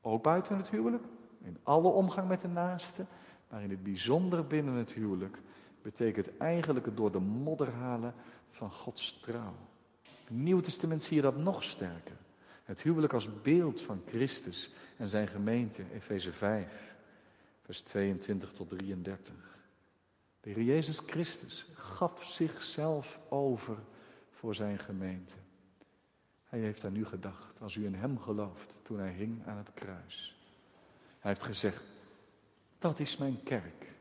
Ook 0.01 0.23
buiten 0.23 0.57
het 0.57 0.71
huwelijk. 0.71 1.05
In 1.43 1.59
alle 1.63 1.89
omgang 1.89 2.29
met 2.29 2.41
de 2.41 2.49
naaste. 2.49 3.07
Maar 3.49 3.63
in 3.63 3.71
het 3.71 3.83
bijzonder 3.83 4.47
binnen 4.47 4.75
het 4.75 4.93
huwelijk 4.93 5.39
betekent 5.83 6.37
eigenlijk 6.37 6.87
het 6.87 6.97
door 6.97 7.13
de 7.13 7.19
modder 7.19 7.73
halen 7.73 8.15
van 8.51 8.71
Gods 8.71 9.21
trouw. 9.21 9.55
In 10.03 10.11
het 10.25 10.45
Nieuw 10.45 10.61
Testament 10.61 11.05
zie 11.05 11.17
je 11.17 11.23
dat 11.23 11.37
nog 11.37 11.65
sterker. 11.65 12.17
Het 12.65 12.83
huwelijk 12.83 13.13
als 13.13 13.41
beeld 13.43 13.81
van 13.81 14.03
Christus 14.07 14.73
en 14.97 15.09
zijn 15.09 15.29
gemeente, 15.29 15.83
Efeze 15.93 16.33
5, 16.33 16.95
vers 17.63 17.81
22 17.81 18.53
tot 18.53 18.69
33. 18.69 19.35
De 20.41 20.51
Heer 20.51 20.63
Jezus 20.63 20.99
Christus 20.99 21.67
gaf 21.75 22.25
zichzelf 22.25 23.21
over 23.29 23.77
voor 24.31 24.55
zijn 24.55 24.79
gemeente. 24.79 25.35
Hij 26.57 26.65
heeft 26.65 26.85
aan 26.85 26.97
u 26.97 27.05
gedacht 27.05 27.61
als 27.61 27.75
u 27.75 27.85
in 27.85 27.95
hem 27.95 28.19
gelooft 28.19 28.75
toen 28.83 28.99
hij 28.99 29.13
hing 29.13 29.47
aan 29.47 29.57
het 29.57 29.71
kruis. 29.75 30.37
Hij 31.19 31.31
heeft 31.31 31.43
gezegd, 31.43 31.83
dat 32.79 33.01
is 33.01 33.17
mijn 33.17 33.43
kerk. 33.43 33.93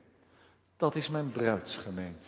Dat 0.78 0.96
is 0.96 1.10
mijn 1.10 1.32
bruidsgemeente. 1.32 2.28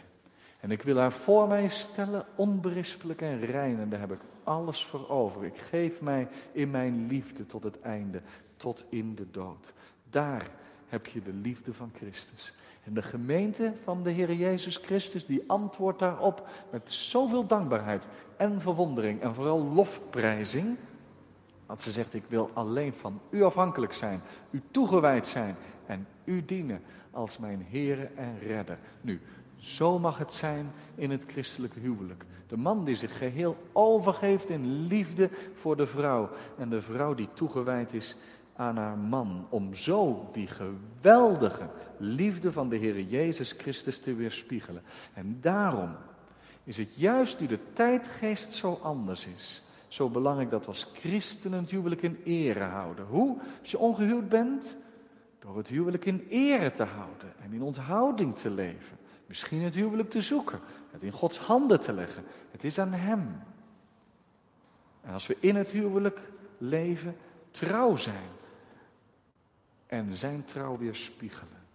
En 0.60 0.72
ik 0.72 0.82
wil 0.82 0.98
haar 0.98 1.12
voor 1.12 1.48
mij 1.48 1.70
stellen, 1.70 2.26
onberispelijk 2.36 3.22
en 3.22 3.40
rein. 3.40 3.80
En 3.80 3.90
daar 3.90 4.00
heb 4.00 4.12
ik 4.12 4.20
alles 4.44 4.86
voor 4.86 5.10
over. 5.10 5.44
Ik 5.44 5.58
geef 5.58 6.02
mij 6.02 6.28
in 6.52 6.72
mijn 6.72 7.08
liefde 7.08 7.46
tot 7.46 7.63
het 7.63 7.82
einde, 7.82 8.22
tot 8.58 8.86
in 8.90 9.16
de 9.16 9.32
dood. 9.32 9.74
Daar 10.10 10.50
heb 10.88 11.06
je 11.06 11.21
de 11.21 11.34
liefde 11.34 11.73
van 11.73 11.91
Christus. 11.95 12.54
En 12.84 12.93
de 12.93 13.02
gemeente 13.02 13.73
van 13.84 14.04
de 14.04 14.12
Heer 14.12 14.34
Jezus 14.34 14.78
Christus, 14.78 15.26
die 15.26 15.43
antwoordt 15.47 16.00
daarop 16.00 16.47
met 16.71 16.91
zoveel 16.91 17.47
dankbaarheid 17.47 18.04
en 18.38 18.62
verwondering 18.62 19.21
en 19.21 19.34
vooral 19.34 19.63
lofprijzing. 19.63 20.78
Dat 21.65 21.82
ze 21.82 21.91
zegt, 21.91 22.13
ik 22.13 22.26
wil 22.30 22.50
alleen 22.54 22.93
van 22.93 23.21
u 23.30 23.43
afhankelijk 23.43 23.93
zijn, 23.93 24.21
u 24.50 24.62
toegewijd 24.71 25.28
zijn 25.28 25.56
en 25.86 26.08
u 26.23 26.45
dienen 26.45 26.82
als 27.12 27.38
mijn 27.38 27.65
Heere 27.69 28.10
en 28.15 28.39
Redder. 28.39 28.78
Nu, 29.02 29.21
zo 29.56 30.00
mag 30.00 30.17
het 30.17 30.34
zijn 30.34 30.71
in 30.95 31.12
het 31.12 31.23
christelijke 31.28 31.80
huwelijk. 31.80 32.26
De 32.47 32.58
man 32.58 32.86
die 32.86 32.95
zich 32.95 33.17
geheel 33.17 33.58
overgeeft 33.71 34.50
in 34.50 34.88
liefde 34.88 35.30
voor 35.54 35.76
de 35.76 35.88
vrouw 35.88 36.30
en 36.58 36.69
de 36.69 36.82
vrouw 36.82 37.13
die 37.13 37.30
toegewijd 37.34 37.93
is 37.93 38.15
aan 38.58 38.78
haar 38.78 38.98
man. 38.98 39.48
Om 39.50 39.76
zo 39.76 40.30
die 40.32 40.48
geweldige 40.48 41.70
liefde 41.98 42.52
van 42.52 42.70
de 42.70 42.76
Heer 42.76 43.02
Jezus 43.02 43.52
Christus 43.52 44.00
te 44.00 44.15
weerspiegelen. 44.15 44.82
En 45.13 45.38
daarom 45.41 45.96
is 46.63 46.78
het 46.78 46.96
juist 46.96 47.39
nu 47.39 47.48
de 47.48 47.60
tijdgeest 47.74 48.54
zo 48.54 48.80
anders 48.82 49.28
is. 49.38 49.62
Zo 49.88 50.10
belangrijk 50.10 50.50
dat 50.50 50.62
we 50.62 50.67
als 50.67 50.91
christenen 50.93 51.60
het 51.60 51.70
huwelijk 51.70 52.02
in 52.02 52.22
ere 52.24 52.63
houden. 52.63 53.06
Hoe? 53.06 53.38
Als 53.62 53.72
je 53.72 53.80
ongehuwd 53.80 54.30
bent, 54.30 54.78
door 55.39 55.58
het 55.58 55.67
huwelijk 55.67 56.06
in 56.06 56.26
ere 56.30 56.72
te 56.72 56.84
houden 56.84 57.34
en 57.43 57.54
in 57.54 57.62
onthouding 57.62 58.36
te 58.36 58.50
leven. 58.50 58.98
Misschien 59.26 59.62
het 59.62 59.76
huwelijk 59.76 60.10
te 60.10 60.22
zoeken, 60.22 60.60
het 60.91 61.04
in 61.04 61.12
Gods 61.12 61.38
handen 61.38 61.80
te 61.80 61.93
leggen. 61.93 62.24
Het 62.52 62.63
is 62.63 62.80
aan 62.80 62.93
Hem. 62.93 63.41
En 65.02 65.13
als 65.13 65.28
we 65.28 65.38
in 65.39 65.56
het 65.56 65.70
huwelijk 65.70 66.20
leven, 66.58 67.15
trouw 67.52 67.96
zijn, 67.96 68.30
en 69.88 70.17
zijn 70.17 70.45
trouw 70.45 70.78
weerspiegelen. 70.78 71.65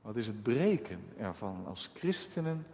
Wat 0.00 0.16
is 0.16 0.26
het 0.26 0.42
breken 0.42 1.00
ervan 1.18 1.66
als 1.66 1.90
christenen 1.94 2.66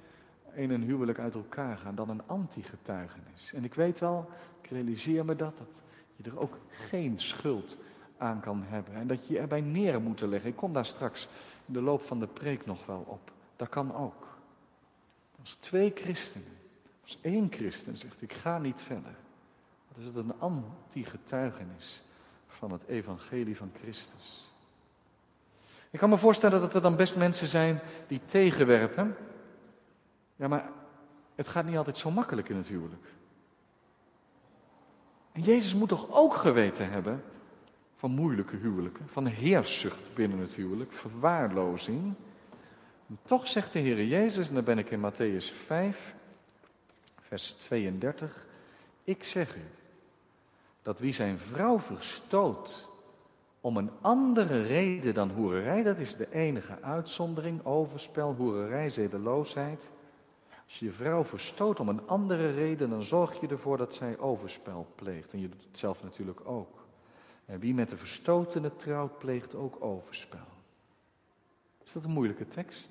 in 0.53 0.71
een 0.71 0.83
huwelijk 0.83 1.19
uit 1.19 1.35
elkaar 1.35 1.79
gaan 1.79 1.95
dan 1.95 2.09
een 2.09 2.27
anti-getuigenis? 2.27 3.53
En 3.55 3.65
ik 3.65 3.75
weet 3.75 3.99
wel, 3.99 4.31
ik 4.63 4.71
realiseer 4.71 5.25
me 5.25 5.37
dat, 5.37 5.59
dat 5.59 5.83
je 6.17 6.31
er 6.31 6.39
ook 6.39 6.59
geen 6.71 7.19
schuld 7.19 7.79
aan 8.17 8.41
kan 8.41 8.63
hebben. 8.67 8.95
En 8.95 9.07
dat 9.07 9.27
je 9.27 9.33
je 9.33 9.39
erbij 9.39 9.61
neer 9.61 10.01
moet 10.01 10.21
leggen. 10.21 10.51
Ik 10.51 10.57
kom 10.57 10.73
daar 10.73 10.87
straks 10.87 11.29
in 11.67 11.73
de 11.73 11.83
loop 11.83 12.03
van 12.03 12.21
de 12.21 12.27
preek 12.27 12.67
nog 12.67 12.87
wel 12.87 13.05
op. 13.07 13.33
Dat 13.57 13.69
kan 13.69 13.95
ook. 13.95 14.27
Als 15.41 15.55
twee 15.55 15.93
christenen, 15.95 16.57
als 17.03 17.19
één 17.21 17.53
christen 17.53 17.99
zegt 17.99 18.23
ik 18.23 18.33
ga 18.33 18.59
niet 18.59 18.83
verder, 18.83 19.17
dan 19.89 20.01
is 20.01 20.07
het 20.07 20.17
een 20.17 20.39
anti-getuigenis 20.39 22.03
van 22.47 22.73
het 22.73 22.83
evangelie 22.87 23.57
van 23.57 23.71
Christus. 23.75 24.50
Ik 25.91 25.99
kan 25.99 26.11
me 26.11 26.19
voorstellen 26.19 26.61
dat 26.61 26.75
er 26.75 26.83
dan 26.83 26.97
best 26.97 27.17
mensen 27.17 27.49
zijn 27.49 27.81
die 28.07 28.21
tegenwerpen. 28.25 29.17
Ja, 30.37 30.49
maar 30.49 30.71
het 31.35 31.49
gaat 31.49 31.65
niet 31.65 31.77
altijd 31.77 31.99
zo 31.99 32.11
makkelijk 32.11 32.49
in 32.49 32.57
het 32.57 32.67
huwelijk. 32.67 33.07
En 35.33 35.43
Jezus 35.43 35.75
moet 35.75 35.89
toch 35.89 36.07
ook 36.11 36.35
geweten 36.35 36.91
hebben 36.91 37.25
van 37.97 38.11
moeilijke 38.11 38.57
huwelijken, 38.57 39.09
van 39.09 39.27
heerszucht 39.27 40.15
binnen 40.15 40.39
het 40.39 40.53
huwelijk, 40.53 40.93
verwaarlozing. 40.93 42.15
En 43.09 43.19
toch 43.25 43.49
zegt 43.49 43.73
de 43.73 43.79
Heer 43.79 44.05
Jezus, 44.05 44.49
en 44.49 44.55
dan 44.55 44.65
ben 44.65 44.79
ik 44.79 44.91
in 44.91 45.13
Matthäus 45.13 45.55
5, 45.65 46.15
vers 47.21 47.53
32, 47.53 48.47
ik 49.05 49.25
zeg 49.25 49.57
u, 49.57 49.65
dat 50.83 51.01
wie 51.01 51.13
zijn 51.13 51.39
vrouw 51.39 51.81
verstoot 51.81 52.90
om 53.61 53.77
een 53.77 53.91
andere 54.01 54.63
reden 54.63 55.15
dan 55.15 55.31
hoererij, 55.31 55.83
dat 55.83 55.99
is 55.99 56.17
de 56.17 56.33
enige 56.33 56.81
uitzondering, 56.83 57.65
overspel, 57.65 58.35
hoererij, 58.35 58.89
zedeloosheid. 58.89 59.91
Als 60.67 60.79
je 60.79 60.85
je 60.85 60.93
vrouw 60.93 61.25
verstoot 61.25 61.81
om 61.81 61.89
een 61.89 62.07
andere 62.07 62.53
reden, 62.53 62.91
dan 62.91 63.05
zorg 63.05 63.41
je 63.41 63.49
ervoor 63.49 63.77
dat 63.77 63.95
zij 63.95 64.19
overspel 64.19 64.87
pleegt. 64.95 65.33
En 65.33 65.41
je 65.41 65.49
doet 65.49 65.65
het 65.69 65.79
zelf 65.79 66.03
natuurlijk 66.03 66.41
ook. 66.45 66.85
En 67.47 67.59
wie 67.59 67.75
met 67.75 67.89
de 67.89 67.97
verstotene 67.97 68.77
trouwt, 68.77 69.19
pleegt 69.19 69.55
ook 69.55 69.85
overspel. 69.85 70.47
Is 71.85 71.93
dat 71.93 72.05
een 72.05 72.11
moeilijke 72.11 72.49
tekst? 72.49 72.91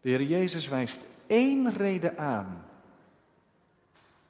De 0.00 0.08
Heer 0.08 0.22
Jezus 0.22 0.68
wijst 0.68 1.00
één 1.26 1.72
reden 1.72 2.18
aan 2.18 2.64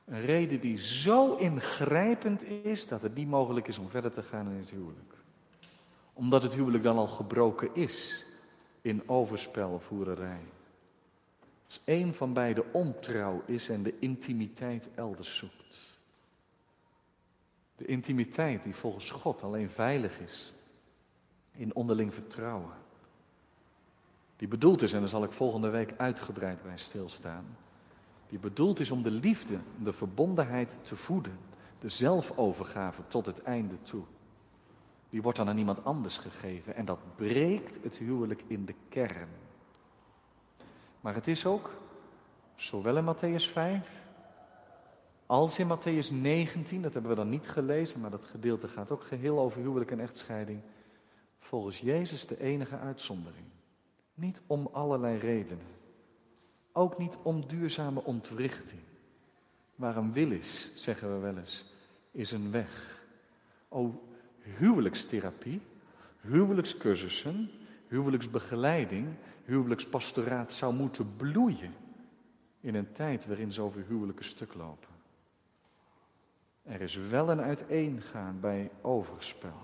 een 0.05 0.21
reden 0.21 0.61
die 0.61 0.79
zo 0.79 1.35
ingrijpend 1.35 2.43
is 2.43 2.89
dat 2.89 3.03
het 3.03 3.15
niet 3.15 3.29
mogelijk 3.29 3.69
is 3.69 3.79
om 3.79 3.89
verder 3.89 4.13
te 4.13 4.23
gaan 4.23 4.51
in 4.51 4.59
het 4.59 4.71
huwelijk. 4.71 5.15
Omdat 6.13 6.43
het 6.43 6.53
huwelijk 6.53 6.83
dan 6.83 6.97
al 6.97 7.07
gebroken 7.07 7.75
is 7.75 8.25
in 8.81 9.09
overspel 9.09 9.71
of 9.71 9.89
hoererij. 9.89 10.41
Als 11.67 11.81
één 11.85 12.15
van 12.15 12.33
beiden 12.33 12.73
ontrouw 12.73 13.43
is 13.47 13.69
en 13.69 13.83
de 13.83 13.99
intimiteit 13.99 14.89
elders 14.95 15.37
zoekt. 15.37 15.79
De 17.77 17.85
intimiteit 17.85 18.63
die 18.63 18.75
volgens 18.75 19.11
God 19.11 19.43
alleen 19.43 19.71
veilig 19.71 20.21
is 20.21 20.53
in 21.53 21.75
onderling 21.75 22.15
vertrouwen. 22.15 22.75
Die 24.37 24.49
bedoeld 24.49 24.83
is, 24.83 24.93
en 24.93 25.01
daar 25.01 25.09
zal 25.09 25.25
ik 25.25 25.33
volgende 25.33 25.69
week 25.69 25.95
uitgebreid 25.97 26.63
bij 26.63 26.79
stilstaan 26.79 27.57
die 28.33 28.41
bedoeld 28.41 28.81
is 28.81 28.91
om 28.91 29.03
de 29.03 29.11
liefde, 29.11 29.59
de 29.79 29.93
verbondenheid 29.93 30.79
te 30.83 30.97
voeden, 30.97 31.39
de 31.79 31.89
zelfovergave 31.89 33.03
tot 33.09 33.27
het 33.27 33.43
einde 33.43 33.83
toe. 33.83 34.03
Die 35.11 35.23
wordt 35.23 35.39
dan 35.39 35.49
aan 35.49 35.59
iemand 35.59 35.85
anders 35.85 36.19
gegeven 36.19 36.75
en 36.75 36.85
dat 36.85 36.99
breekt 37.17 37.83
het 37.83 37.97
huwelijk 37.97 38.43
in 38.47 38.65
de 38.65 38.75
kern. 38.89 39.29
Maar 41.01 41.15
het 41.15 41.27
is 41.27 41.47
ook, 41.47 41.71
zowel 42.55 42.97
in 42.97 43.15
Matthäus 43.15 43.53
5 43.53 44.03
als 45.27 45.59
in 45.59 45.79
Matthäus 45.79 46.13
19, 46.13 46.83
dat 46.83 46.93
hebben 46.93 47.11
we 47.11 47.17
dan 47.17 47.29
niet 47.29 47.49
gelezen, 47.49 48.01
maar 48.01 48.11
dat 48.11 48.25
gedeelte 48.25 48.69
gaat 48.69 48.91
ook 48.91 49.05
geheel 49.05 49.39
over 49.39 49.61
huwelijk 49.61 49.91
en 49.91 50.01
echtscheiding, 50.01 50.61
volgens 51.39 51.81
Jezus 51.81 52.27
de 52.27 52.41
enige 52.41 52.79
uitzondering. 52.79 53.47
Niet 54.15 54.43
om 54.47 54.69
allerlei 54.73 55.19
redenen. 55.19 55.82
Ook 56.73 56.99
niet 56.99 57.17
om 57.23 57.47
duurzame 57.47 58.05
ontwrichting. 58.05 58.81
Waar 59.75 59.97
een 59.97 60.13
wil 60.13 60.31
is, 60.31 60.71
zeggen 60.75 61.15
we 61.15 61.19
wel 61.19 61.37
eens, 61.37 61.65
is 62.11 62.33
een 62.33 62.51
weg. 62.51 63.03
O, 63.69 64.03
huwelijkstherapie, 64.43 65.61
huwelijkscursussen, 66.21 67.51
huwelijksbegeleiding, 67.89 69.09
huwelijkspastoraat 69.45 70.53
zou 70.53 70.75
moeten 70.75 71.17
bloeien 71.17 71.75
in 72.61 72.75
een 72.75 72.93
tijd 72.93 73.27
waarin 73.27 73.53
zoveel 73.53 73.83
huwelijken 73.89 74.25
stuk 74.25 74.55
lopen. 74.55 74.89
Er 76.63 76.81
is 76.81 76.97
wel 76.97 77.31
een 77.31 77.41
uiteengaan 77.41 78.41
bij 78.41 78.71
overspel. 78.81 79.57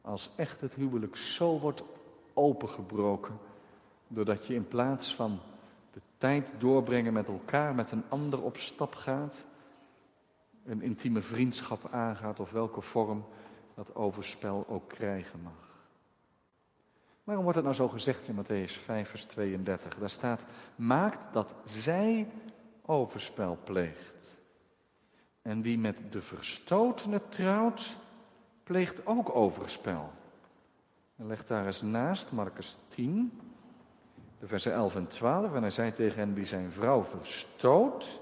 Als 0.00 0.30
echt 0.36 0.60
het 0.60 0.74
huwelijk 0.74 1.16
zo 1.16 1.58
wordt 1.58 1.82
opengebroken 2.32 3.38
Doordat 4.08 4.46
je 4.46 4.54
in 4.54 4.68
plaats 4.68 5.14
van 5.14 5.40
de 5.92 6.00
tijd 6.18 6.52
doorbrengen 6.58 7.12
met 7.12 7.28
elkaar, 7.28 7.74
met 7.74 7.90
een 7.90 8.04
ander 8.08 8.42
op 8.42 8.56
stap 8.56 8.94
gaat, 8.94 9.44
een 10.64 10.82
intieme 10.82 11.20
vriendschap 11.20 11.88
aangaat 11.90 12.40
of 12.40 12.50
welke 12.50 12.80
vorm 12.80 13.24
dat 13.74 13.94
overspel 13.94 14.64
ook 14.68 14.88
krijgen 14.88 15.40
mag. 15.42 15.66
Waarom 17.24 17.44
wordt 17.44 17.58
het 17.58 17.66
nou 17.66 17.76
zo 17.76 17.88
gezegd 17.88 18.28
in 18.28 18.34
Matthäus 18.34 18.72
5, 18.72 19.08
vers 19.08 19.24
32? 19.24 19.98
Daar 19.98 20.10
staat, 20.10 20.44
maakt 20.76 21.32
dat 21.32 21.54
zij 21.64 22.28
overspel 22.82 23.58
pleegt. 23.64 24.34
En 25.42 25.62
wie 25.62 25.78
met 25.78 25.98
de 26.10 26.22
verstotene 26.22 27.20
trouwt, 27.28 27.96
pleegt 28.62 29.06
ook 29.06 29.36
overspel. 29.36 30.12
En 31.16 31.26
leg 31.26 31.46
daar 31.46 31.66
eens 31.66 31.82
naast, 31.82 32.32
Marcus 32.32 32.76
10, 32.88 33.40
de 33.40 33.45
versen 34.46 34.72
11 34.72 34.94
en 34.94 35.06
12. 35.06 35.54
En 35.54 35.60
hij 35.60 35.70
zei 35.70 35.92
tegen 35.92 36.18
hen, 36.18 36.34
wie 36.34 36.46
zijn 36.46 36.72
vrouw 36.72 37.04
verstoot 37.04 38.20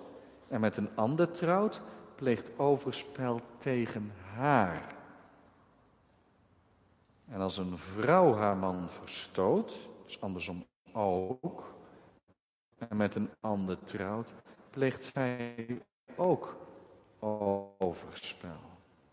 en 0.49 0.61
met 0.61 0.77
een 0.77 0.91
ander 0.95 1.31
trouwt, 1.31 1.81
pleegt 2.15 2.59
overspel 2.59 3.41
tegen 3.59 4.13
haar. 4.35 4.95
En 7.29 7.41
als 7.41 7.59
een 7.59 7.79
vrouw 7.79 8.35
haar 8.35 8.57
man 8.57 8.89
verstoot, 8.89 9.89
dus 10.05 10.21
andersom 10.21 10.67
ook, 10.93 11.75
en 12.79 12.97
met 12.97 13.15
een 13.15 13.31
ander 13.41 13.79
trouwt, 13.85 14.33
pleegt 14.71 15.05
zij 15.05 15.67
ook 16.17 16.57
overspel. 17.79 18.61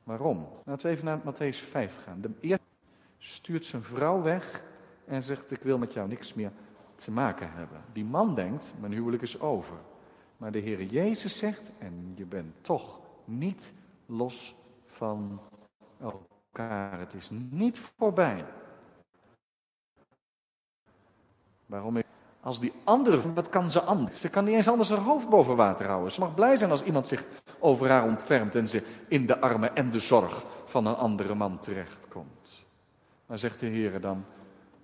Waarom? 0.03 0.47
Laten 0.65 0.85
we 0.85 0.91
even 0.91 1.05
naar 1.05 1.19
Matthäus 1.19 1.57
5 1.69 2.03
gaan. 2.03 2.21
De 2.21 2.31
eerste 2.39 2.65
stuurt 3.17 3.65
zijn 3.65 3.83
vrouw 3.83 4.21
weg 4.21 4.63
en 5.05 5.23
zegt: 5.23 5.51
Ik 5.51 5.61
wil 5.61 5.77
met 5.77 5.93
jou 5.93 6.07
niks 6.07 6.33
meer 6.33 6.51
te 7.03 7.11
maken 7.11 7.51
hebben. 7.53 7.81
Die 7.93 8.05
man 8.05 8.35
denkt, 8.35 8.73
mijn 8.79 8.91
huwelijk 8.91 9.21
is 9.21 9.39
over. 9.39 9.75
Maar 10.37 10.51
de 10.51 10.59
Heer 10.59 10.83
Jezus 10.83 11.37
zegt, 11.37 11.71
en 11.77 12.13
je 12.15 12.25
bent 12.25 12.55
toch 12.61 12.99
niet 13.25 13.73
los 14.05 14.55
van 14.85 15.39
elkaar. 15.99 16.99
Het 16.99 17.13
is 17.13 17.29
niet 17.49 17.79
voorbij. 17.79 18.45
Waarom? 21.65 22.01
Als 22.41 22.59
die 22.59 22.73
andere, 22.83 23.33
wat 23.33 23.49
kan 23.49 23.71
ze 23.71 23.81
anders? 23.81 24.19
Ze 24.19 24.29
kan 24.29 24.45
niet 24.45 24.55
eens 24.55 24.67
anders 24.67 24.89
haar 24.89 24.99
hoofd 24.99 25.29
boven 25.29 25.55
water 25.55 25.87
houden. 25.87 26.11
Ze 26.11 26.19
mag 26.19 26.33
blij 26.33 26.57
zijn 26.57 26.71
als 26.71 26.83
iemand 26.83 27.07
zich 27.07 27.25
over 27.59 27.89
haar 27.89 28.03
ontfermt 28.03 28.55
en 28.55 28.69
ze 28.69 28.83
in 29.07 29.25
de 29.25 29.39
armen 29.39 29.75
en 29.75 29.91
de 29.91 29.99
zorg 29.99 30.45
van 30.65 30.85
een 30.85 30.95
andere 30.95 31.35
man 31.35 31.59
terechtkomt. 31.59 32.65
Maar 33.25 33.39
zegt 33.39 33.59
de 33.59 33.65
Heer 33.65 34.01
dan, 34.01 34.25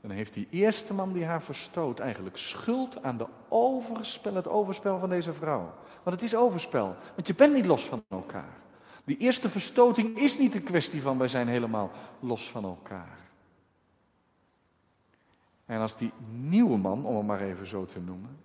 dan 0.01 0.11
heeft 0.11 0.33
die 0.33 0.47
eerste 0.49 0.93
man 0.93 1.13
die 1.13 1.25
haar 1.25 1.41
verstoot 1.41 1.99
eigenlijk 1.99 2.37
schuld 2.37 3.03
aan 3.03 3.17
de 3.17 3.27
overspel, 3.47 4.33
het 4.33 4.47
overspel 4.47 4.99
van 4.99 5.09
deze 5.09 5.33
vrouw. 5.33 5.73
Want 6.03 6.15
het 6.15 6.25
is 6.25 6.35
overspel, 6.35 6.95
want 7.15 7.27
je 7.27 7.35
bent 7.35 7.53
niet 7.53 7.65
los 7.65 7.85
van 7.85 8.03
elkaar. 8.09 8.55
Die 9.03 9.17
eerste 9.17 9.49
verstoting 9.49 10.19
is 10.19 10.37
niet 10.37 10.55
een 10.55 10.63
kwestie 10.63 11.01
van 11.01 11.17
wij 11.17 11.27
zijn 11.27 11.47
helemaal 11.47 11.91
los 12.19 12.49
van 12.49 12.63
elkaar. 12.63 13.17
En 15.65 15.79
als 15.79 15.97
die 15.97 16.11
nieuwe 16.31 16.77
man, 16.77 17.05
om 17.05 17.15
hem 17.15 17.25
maar 17.25 17.41
even 17.41 17.67
zo 17.67 17.85
te 17.85 17.99
noemen, 17.99 18.37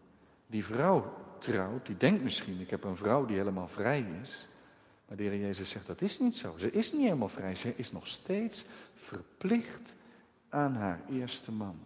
die 0.46 0.64
vrouw 0.64 1.12
trouwt, 1.38 1.86
die 1.86 1.96
denkt 1.96 2.22
misschien, 2.22 2.60
ik 2.60 2.70
heb 2.70 2.84
een 2.84 2.96
vrouw 2.96 3.26
die 3.26 3.36
helemaal 3.36 3.68
vrij 3.68 4.06
is. 4.22 4.48
Maar 5.08 5.16
de 5.16 5.22
Heer 5.22 5.40
Jezus 5.40 5.70
zegt, 5.70 5.86
dat 5.86 6.00
is 6.00 6.18
niet 6.18 6.36
zo. 6.36 6.54
Ze 6.56 6.70
is 6.70 6.92
niet 6.92 7.02
helemaal 7.02 7.28
vrij, 7.28 7.54
ze 7.54 7.76
is 7.76 7.92
nog 7.92 8.06
steeds 8.06 8.64
verplicht 8.94 9.94
aan 10.52 10.74
haar 10.74 11.00
eerste 11.10 11.52
man. 11.52 11.78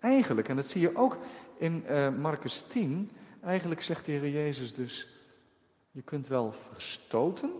Eigenlijk, 0.00 0.48
en 0.48 0.56
dat 0.56 0.66
zie 0.66 0.80
je 0.80 0.96
ook 0.96 1.18
in 1.58 1.84
uh, 1.88 2.08
Marcus 2.16 2.64
10, 2.68 3.10
eigenlijk 3.42 3.82
zegt 3.82 4.06
de 4.06 4.12
Heer 4.12 4.28
Jezus 4.28 4.74
dus, 4.74 5.08
je 5.90 6.02
kunt 6.02 6.28
wel 6.28 6.52
verstoten, 6.52 7.50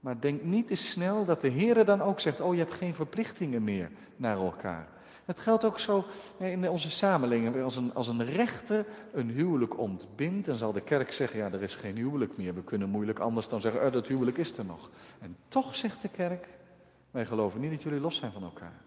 maar 0.00 0.20
denk 0.20 0.42
niet 0.42 0.66
te 0.66 0.74
snel 0.74 1.24
dat 1.24 1.40
de 1.40 1.48
Heer 1.48 1.84
dan 1.84 2.02
ook 2.02 2.20
zegt, 2.20 2.40
oh 2.40 2.54
je 2.54 2.60
hebt 2.60 2.74
geen 2.74 2.94
verplichtingen 2.94 3.64
meer 3.64 3.90
naar 4.16 4.36
elkaar. 4.36 4.88
Het 5.24 5.40
geldt 5.40 5.64
ook 5.64 5.78
zo 5.78 6.04
in 6.38 6.68
onze 6.68 6.90
samenleving. 6.90 7.62
Als 7.62 7.76
een, 7.76 7.94
als 7.94 8.08
een 8.08 8.24
rechter 8.24 8.86
een 9.12 9.30
huwelijk 9.30 9.78
ontbindt, 9.78 10.46
dan 10.46 10.56
zal 10.56 10.72
de 10.72 10.80
kerk 10.80 11.12
zeggen, 11.12 11.38
ja 11.38 11.52
er 11.52 11.62
is 11.62 11.76
geen 11.76 11.96
huwelijk 11.96 12.36
meer. 12.36 12.54
We 12.54 12.62
kunnen 12.62 12.88
moeilijk 12.88 13.18
anders 13.18 13.48
dan 13.48 13.60
zeggen, 13.60 13.86
oh, 13.86 13.92
dat 13.92 14.06
huwelijk 14.06 14.38
is 14.38 14.58
er 14.58 14.64
nog. 14.64 14.90
En 15.20 15.36
toch 15.48 15.74
zegt 15.74 16.02
de 16.02 16.08
kerk, 16.08 16.48
wij 17.10 17.26
geloven 17.26 17.60
niet 17.60 17.70
dat 17.70 17.82
jullie 17.82 18.00
los 18.00 18.16
zijn 18.16 18.32
van 18.32 18.42
elkaar. 18.42 18.80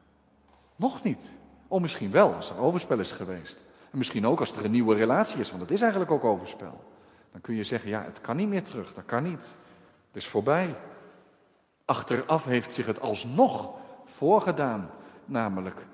Nog 0.76 1.04
niet. 1.04 1.32
Oh, 1.68 1.82
misschien 1.82 2.12
wel, 2.12 2.34
als 2.34 2.50
er 2.50 2.58
overspel 2.58 3.00
is 3.00 3.12
geweest. 3.12 3.60
En 3.92 3.98
misschien 3.98 4.26
ook 4.26 4.40
als 4.40 4.52
er 4.52 4.66
een 4.66 4.72
nieuwe 4.72 4.96
relatie 4.96 5.40
is, 5.40 5.50
want 5.50 5.62
het 5.62 5.72
is 5.72 5.82
eigenlijk 5.82 6.12
ook 6.12 6.24
overspel. 6.24 6.84
Dan 7.32 7.42
kun 7.42 7.56
je 7.56 7.64
zeggen, 7.64 7.90
ja, 7.90 8.04
het 8.04 8.22
kan 8.22 8.36
niet 8.38 8.48
meer 8.48 8.64
terug, 8.64 8.94
dat 8.94 9.06
kan 9.06 9.24
niet. 9.24 9.42
Het 10.08 10.22
is 10.22 10.28
voorbij. 10.28 10.76
Achteraf 11.86 12.46
heeft 12.46 12.74
zich 12.74 12.86
het 12.86 13.00
alsnog 13.00 13.72
voorgedaan, 14.06 14.90
namelijk 15.26 15.86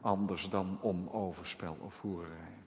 anders 0.00 0.50
dan 0.50 0.78
om 0.80 1.08
overspel 1.08 1.76
of 1.80 2.00
hoererij. 2.00 2.58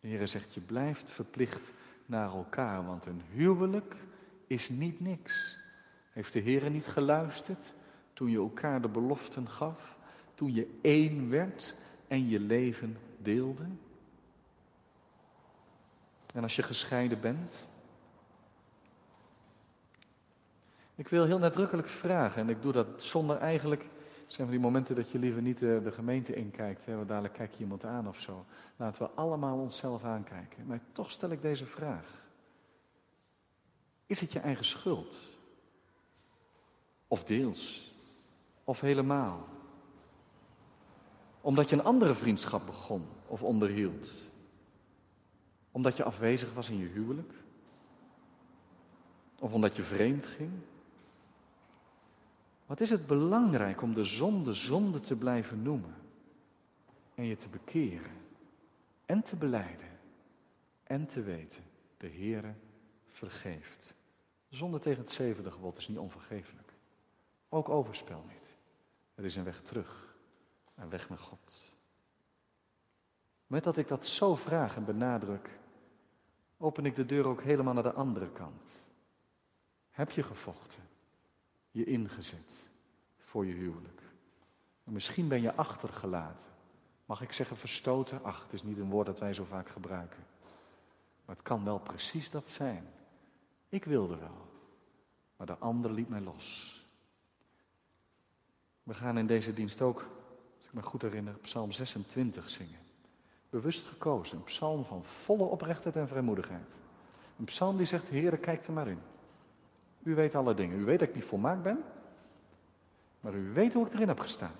De 0.00 0.08
Heer 0.08 0.28
zegt, 0.28 0.54
je 0.54 0.60
blijft 0.60 1.10
verplicht 1.10 1.72
naar 2.06 2.30
elkaar, 2.30 2.86
want 2.86 3.06
een 3.06 3.22
huwelijk 3.30 3.96
is 4.46 4.68
niet 4.68 5.00
niks. 5.00 5.61
Heeft 6.12 6.32
de 6.32 6.38
Heer 6.38 6.70
niet 6.70 6.86
geluisterd 6.86 7.74
toen 8.12 8.30
je 8.30 8.38
elkaar 8.38 8.82
de 8.82 8.88
beloften 8.88 9.48
gaf? 9.48 9.96
Toen 10.34 10.54
je 10.54 10.78
één 10.82 11.30
werd 11.30 11.76
en 12.08 12.28
je 12.28 12.40
leven 12.40 12.96
deelde? 13.18 13.66
En 16.34 16.42
als 16.42 16.56
je 16.56 16.62
gescheiden 16.62 17.20
bent? 17.20 17.66
Ik 20.94 21.08
wil 21.08 21.24
heel 21.24 21.38
nadrukkelijk 21.38 21.88
vragen, 21.88 22.42
en 22.42 22.48
ik 22.48 22.62
doe 22.62 22.72
dat 22.72 22.86
zonder 22.96 23.36
eigenlijk 23.36 23.86
zijn 24.26 24.46
van 24.46 24.56
die 24.56 24.66
momenten 24.66 24.94
dat 24.94 25.10
je 25.10 25.18
liever 25.18 25.42
niet 25.42 25.58
de, 25.58 25.80
de 25.84 25.92
gemeente 25.92 26.34
inkijkt. 26.34 26.86
Hè, 26.86 26.96
want 26.96 27.08
dadelijk 27.08 27.34
kijk 27.34 27.52
je 27.52 27.58
iemand 27.58 27.84
aan 27.84 28.08
of 28.08 28.18
zo. 28.20 28.44
Laten 28.76 29.02
we 29.02 29.10
allemaal 29.10 29.58
onszelf 29.58 30.04
aankijken. 30.04 30.66
Maar 30.66 30.80
toch 30.92 31.10
stel 31.10 31.30
ik 31.30 31.42
deze 31.42 31.66
vraag. 31.66 32.22
Is 34.06 34.20
het 34.20 34.32
je 34.32 34.38
eigen 34.38 34.64
schuld? 34.64 35.31
Of 37.12 37.24
deels? 37.24 37.92
Of 38.64 38.80
helemaal? 38.80 39.48
Omdat 41.40 41.70
je 41.70 41.76
een 41.76 41.84
andere 41.84 42.14
vriendschap 42.14 42.66
begon 42.66 43.06
of 43.26 43.42
onderhield? 43.42 44.12
Omdat 45.70 45.96
je 45.96 46.04
afwezig 46.04 46.54
was 46.54 46.70
in 46.70 46.78
je 46.78 46.86
huwelijk? 46.86 47.32
Of 49.38 49.52
omdat 49.52 49.76
je 49.76 49.82
vreemd 49.82 50.26
ging? 50.26 50.50
Wat 52.66 52.80
is 52.80 52.90
het 52.90 53.06
belangrijk 53.06 53.82
om 53.82 53.94
de 53.94 54.04
zonde 54.04 54.54
zonde 54.54 55.00
te 55.00 55.16
blijven 55.16 55.62
noemen 55.62 55.94
en 57.14 57.24
je 57.24 57.36
te 57.36 57.48
bekeren 57.48 58.16
en 59.06 59.22
te 59.22 59.36
beleiden 59.36 59.98
en 60.82 61.06
te 61.06 61.22
weten, 61.22 61.62
de 61.96 62.08
Heere 62.08 62.54
vergeeft. 63.08 63.94
Zonde 64.48 64.78
tegen 64.78 65.02
het 65.02 65.10
zevende 65.10 65.50
gebod 65.50 65.78
is 65.78 65.88
niet 65.88 65.98
onvergeeflijk. 65.98 66.61
Ook 67.54 67.68
overspel 67.68 68.24
niet. 68.28 68.56
Er 69.14 69.24
is 69.24 69.36
een 69.36 69.44
weg 69.44 69.60
terug, 69.60 70.16
een 70.74 70.88
weg 70.88 71.08
naar 71.08 71.18
God. 71.18 71.58
Met 73.46 73.64
dat 73.64 73.76
ik 73.76 73.88
dat 73.88 74.06
zo 74.06 74.36
vraag 74.36 74.76
en 74.76 74.84
benadruk, 74.84 75.58
open 76.56 76.86
ik 76.86 76.94
de 76.94 77.06
deur 77.06 77.26
ook 77.26 77.42
helemaal 77.42 77.74
naar 77.74 77.82
de 77.82 77.92
andere 77.92 78.30
kant. 78.30 78.82
Heb 79.90 80.10
je 80.10 80.22
gevochten? 80.22 80.82
Je 81.70 81.84
ingezet? 81.84 82.62
voor 83.32 83.46
je 83.46 83.52
huwelijk. 83.52 84.02
En 84.84 84.92
misschien 84.92 85.28
ben 85.28 85.42
je 85.42 85.54
achtergelaten. 85.54 86.50
Mag 87.04 87.22
ik 87.22 87.32
zeggen 87.32 87.56
verstoten? 87.56 88.24
Ach, 88.24 88.42
het 88.42 88.52
is 88.52 88.62
niet 88.62 88.78
een 88.78 88.90
woord 88.90 89.06
dat 89.06 89.18
wij 89.18 89.34
zo 89.34 89.44
vaak 89.44 89.68
gebruiken. 89.68 90.24
Maar 91.24 91.36
het 91.36 91.44
kan 91.44 91.64
wel 91.64 91.78
precies 91.78 92.30
dat 92.30 92.50
zijn. 92.50 92.86
Ik 93.68 93.84
wilde 93.84 94.16
wel, 94.16 94.48
maar 95.36 95.46
de 95.46 95.58
ander 95.58 95.92
liet 95.92 96.08
mij 96.08 96.20
los. 96.20 96.80
We 98.82 98.94
gaan 98.94 99.18
in 99.18 99.26
deze 99.26 99.54
dienst 99.54 99.82
ook, 99.82 99.98
als 100.56 100.66
ik 100.66 100.72
me 100.72 100.82
goed 100.82 101.02
herinner, 101.02 101.34
Psalm 101.34 101.72
26 101.72 102.50
zingen. 102.50 102.78
Bewust 103.50 103.86
gekozen, 103.86 104.36
een 104.36 104.44
psalm 104.44 104.84
van 104.84 105.04
volle 105.04 105.44
oprechtheid 105.44 105.96
en 105.96 106.08
vrijmoedigheid. 106.08 106.68
Een 107.38 107.44
psalm 107.44 107.76
die 107.76 107.86
zegt, 107.86 108.10
Heere, 108.10 108.36
kijk 108.36 108.66
er 108.66 108.72
maar 108.72 108.88
in. 108.88 109.00
U 110.02 110.14
weet 110.14 110.34
alle 110.34 110.54
dingen. 110.54 110.78
U 110.78 110.84
weet 110.84 110.98
dat 110.98 111.08
ik 111.08 111.14
niet 111.14 111.24
volmaakt 111.24 111.62
ben. 111.62 111.84
Maar 113.20 113.34
u 113.34 113.52
weet 113.52 113.72
hoe 113.72 113.86
ik 113.86 113.92
erin 113.92 114.08
heb 114.08 114.20
gestaan. 114.20 114.54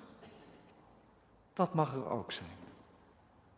Dat 1.52 1.74
mag 1.74 1.94
er 1.94 2.10
ook 2.10 2.32
zijn. 2.32 2.50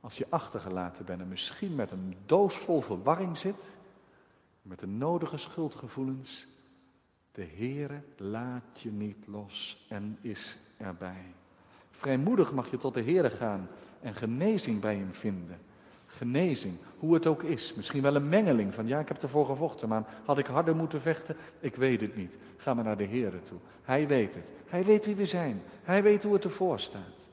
Als 0.01 0.19
je 0.19 0.27
achtergelaten 0.29 1.05
bent 1.05 1.21
en 1.21 1.29
misschien 1.29 1.75
met 1.75 1.91
een 1.91 2.17
doos 2.27 2.57
vol 2.57 2.81
verwarring 2.81 3.39
zit, 3.39 3.71
met 4.63 4.79
de 4.79 4.87
nodige 4.87 5.37
schuldgevoelens, 5.37 6.47
de 7.35 7.47
Heere 7.57 8.01
laat 8.17 8.81
je 8.81 8.91
niet 8.91 9.27
los 9.27 9.87
en 9.89 10.19
is 10.21 10.57
erbij. 10.77 11.35
Vrijmoedig 11.91 12.53
mag 12.53 12.71
je 12.71 12.79
tot 12.79 12.95
de 12.95 13.03
Heere 13.03 13.31
gaan 13.31 13.69
en 14.01 14.15
genezing 14.15 14.81
bij 14.81 14.97
hem 14.97 15.15
vinden. 15.15 15.59
Genezing, 16.07 16.79
hoe 16.99 17.15
het 17.15 17.27
ook 17.27 17.43
is. 17.43 17.75
Misschien 17.75 18.03
wel 18.03 18.15
een 18.15 18.29
mengeling 18.29 18.75
van 18.75 18.87
ja, 18.87 19.01
ik 19.01 19.09
heb 19.09 19.23
ervoor 19.23 19.47
gevochten, 19.47 19.89
maar 19.89 20.05
had 20.25 20.39
ik 20.39 20.47
harder 20.47 20.77
moeten 20.77 21.01
vechten? 21.01 21.37
Ik 21.61 21.77
weet 21.77 22.01
het 22.01 22.17
niet. 22.17 22.37
Ga 22.57 22.75
maar 22.75 22.85
naar 22.85 22.97
de 22.97 23.05
Heer 23.05 23.43
toe. 23.43 23.59
Hij 23.83 24.07
weet 24.07 24.35
het. 24.35 24.47
Hij 24.69 24.85
weet 24.85 25.05
wie 25.05 25.17
we 25.17 25.27
zijn. 25.27 25.63
Hij 25.83 26.03
weet 26.03 26.23
hoe 26.23 26.33
het 26.33 26.45
ervoor 26.45 26.81
staat. 26.81 27.29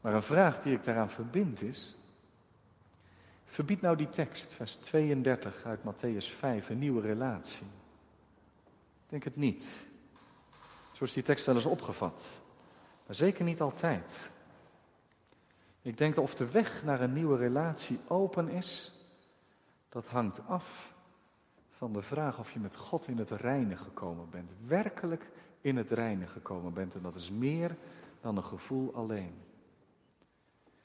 Maar 0.00 0.14
een 0.14 0.22
vraag 0.22 0.62
die 0.62 0.72
ik 0.72 0.84
daaraan 0.84 1.10
verbind 1.10 1.62
is, 1.62 1.96
verbied 3.44 3.80
nou 3.80 3.96
die 3.96 4.10
tekst, 4.10 4.52
vers 4.52 4.76
32 4.76 5.64
uit 5.64 5.80
Matthäus 5.80 6.36
5, 6.38 6.68
een 6.68 6.78
nieuwe 6.78 7.00
relatie. 7.00 7.66
Ik 9.06 9.12
denk 9.12 9.24
het 9.24 9.36
niet. 9.36 9.86
Zo 10.92 11.04
is 11.04 11.12
die 11.12 11.22
tekst 11.22 11.46
wel 11.46 11.54
eens 11.54 11.66
opgevat. 11.66 12.40
Maar 13.06 13.16
zeker 13.16 13.44
niet 13.44 13.60
altijd. 13.60 14.30
Ik 15.82 15.98
denk 15.98 16.14
dat 16.14 16.24
of 16.24 16.34
de 16.34 16.50
weg 16.50 16.84
naar 16.84 17.00
een 17.00 17.12
nieuwe 17.12 17.36
relatie 17.36 17.98
open 18.08 18.48
is, 18.48 18.92
dat 19.88 20.06
hangt 20.06 20.40
af 20.46 20.94
van 21.70 21.92
de 21.92 22.02
vraag 22.02 22.38
of 22.38 22.52
je 22.52 22.58
met 22.58 22.76
God 22.76 23.08
in 23.08 23.18
het 23.18 23.30
reine 23.30 23.76
gekomen 23.76 24.30
bent. 24.30 24.50
Werkelijk 24.66 25.28
in 25.60 25.76
het 25.76 25.90
reine 25.90 26.26
gekomen 26.26 26.72
bent. 26.72 26.94
En 26.94 27.02
dat 27.02 27.14
is 27.14 27.30
meer 27.30 27.76
dan 28.20 28.36
een 28.36 28.44
gevoel 28.44 28.94
alleen. 28.94 29.34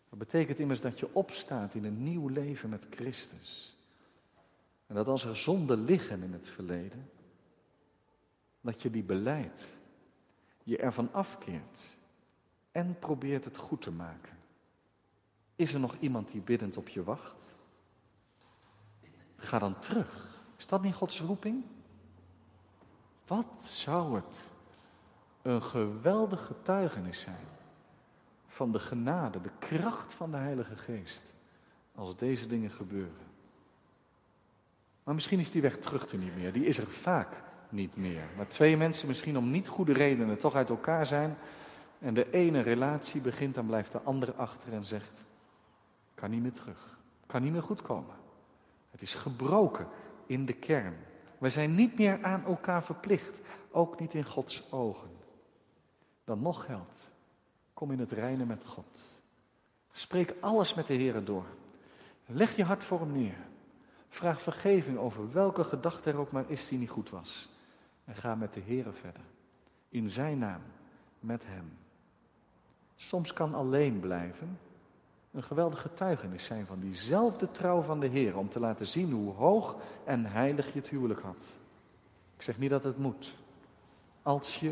Dat 0.09 0.19
betekent 0.19 0.59
immers 0.59 0.81
dat 0.81 0.99
je 0.99 1.13
opstaat 1.13 1.73
in 1.73 1.85
een 1.85 2.03
nieuw 2.03 2.27
leven 2.27 2.69
met 2.69 2.85
Christus. 2.89 3.75
En 4.87 4.95
dat 4.95 5.07
als 5.07 5.25
er 5.25 5.35
zonden 5.35 5.83
liggen 5.83 6.23
in 6.23 6.33
het 6.33 6.47
verleden, 6.47 7.09
dat 8.61 8.81
je 8.81 8.89
die 8.89 9.03
beleidt, 9.03 9.67
je 10.63 10.77
ervan 10.77 11.13
afkeert 11.13 11.97
en 12.71 12.99
probeert 12.99 13.45
het 13.45 13.57
goed 13.57 13.81
te 13.81 13.91
maken. 13.91 14.37
Is 15.55 15.73
er 15.73 15.79
nog 15.79 15.95
iemand 15.99 16.31
die 16.31 16.41
biddend 16.41 16.77
op 16.77 16.87
je 16.87 17.03
wacht? 17.03 17.35
Ga 19.35 19.59
dan 19.59 19.79
terug. 19.79 20.41
Is 20.57 20.67
dat 20.67 20.81
niet 20.81 20.93
Gods 20.93 21.19
roeping? 21.19 21.63
Wat 23.27 23.63
zou 23.63 24.15
het 24.15 24.49
een 25.41 25.63
geweldig 25.63 26.45
getuigenis 26.45 27.21
zijn 27.21 27.47
van 28.47 28.71
de 28.71 28.79
genade, 28.79 29.41
de 29.41 29.51
kracht 29.59 30.13
van 30.13 30.31
de 30.31 30.37
Heilige 30.37 30.75
Geest, 30.75 31.23
als 31.95 32.15
deze 32.15 32.47
dingen 32.47 32.71
gebeuren. 32.71 33.29
Maar 35.03 35.15
misschien 35.15 35.39
is 35.39 35.51
die 35.51 35.61
weg 35.61 35.77
terug 35.77 36.11
er 36.11 36.17
niet 36.17 36.35
meer, 36.35 36.53
die 36.53 36.65
is 36.65 36.77
er 36.77 36.87
vaak 36.87 37.43
niet 37.71 37.95
meer. 37.95 38.23
Maar 38.37 38.47
twee 38.47 38.77
mensen 38.77 39.07
misschien 39.07 39.37
om 39.37 39.51
niet 39.51 39.67
goede 39.67 39.93
redenen 39.93 40.37
toch 40.37 40.55
uit 40.55 40.69
elkaar 40.69 41.05
zijn 41.05 41.37
en 41.99 42.13
de 42.13 42.31
ene 42.31 42.61
relatie 42.61 43.21
begint, 43.21 43.55
dan 43.55 43.65
blijft 43.65 43.91
de 43.91 44.01
andere 44.01 44.33
achter 44.33 44.73
en 44.73 44.85
zegt, 44.85 45.23
kan 46.15 46.29
niet 46.29 46.41
meer 46.41 46.51
terug, 46.51 46.97
kan 47.25 47.43
niet 47.43 47.51
meer 47.51 47.63
goed 47.63 47.81
komen. 47.81 48.15
Het 48.91 49.01
is 49.01 49.15
gebroken 49.15 49.87
in 50.25 50.45
de 50.45 50.53
kern. 50.53 50.95
We 51.37 51.49
zijn 51.49 51.75
niet 51.75 51.97
meer 51.97 52.23
aan 52.23 52.45
elkaar 52.45 52.83
verplicht, 52.83 53.39
ook 53.71 53.99
niet 53.99 54.13
in 54.13 54.25
Gods 54.25 54.71
ogen. 54.71 55.09
Dan 56.23 56.41
nog 56.41 56.65
geldt, 56.65 57.11
kom 57.73 57.91
in 57.91 57.99
het 57.99 58.11
reinen 58.11 58.47
met 58.47 58.65
God. 58.65 59.09
Spreek 59.91 60.33
alles 60.39 60.73
met 60.73 60.87
de 60.87 60.93
Heer 60.93 61.23
door. 61.23 61.45
Leg 62.25 62.55
je 62.55 62.63
hart 62.63 62.83
voor 62.83 62.99
hem 62.99 63.11
neer. 63.11 63.37
Vraag 64.09 64.41
vergeving 64.41 64.97
over 64.97 65.31
welke 65.31 65.63
gedachte 65.63 66.09
er 66.09 66.17
ook 66.17 66.31
maar 66.31 66.45
is 66.47 66.67
die 66.67 66.77
niet 66.77 66.89
goed 66.89 67.09
was. 67.09 67.49
En 68.11 68.17
ga 68.17 68.35
met 68.35 68.53
de 68.53 68.59
Heer 68.59 68.93
verder. 68.93 69.21
In 69.89 70.09
zijn 70.09 70.37
naam, 70.37 70.61
met 71.19 71.43
hem. 71.45 71.77
Soms 72.95 73.33
kan 73.33 73.53
alleen 73.53 73.99
blijven 73.99 74.59
een 75.31 75.43
geweldig 75.43 75.81
getuigenis 75.81 76.45
zijn 76.45 76.65
van 76.65 76.79
diezelfde 76.79 77.51
trouw 77.51 77.81
van 77.81 77.99
de 77.99 78.07
Heer. 78.07 78.37
Om 78.37 78.49
te 78.49 78.59
laten 78.59 78.87
zien 78.87 79.11
hoe 79.11 79.33
hoog 79.33 79.75
en 80.05 80.25
heilig 80.25 80.73
je 80.73 80.79
het 80.79 80.89
huwelijk 80.89 81.21
had. 81.21 81.43
Ik 82.35 82.41
zeg 82.41 82.57
niet 82.57 82.69
dat 82.69 82.83
het 82.83 82.97
moet. 82.97 83.37
Als 84.21 84.59
je, 84.59 84.71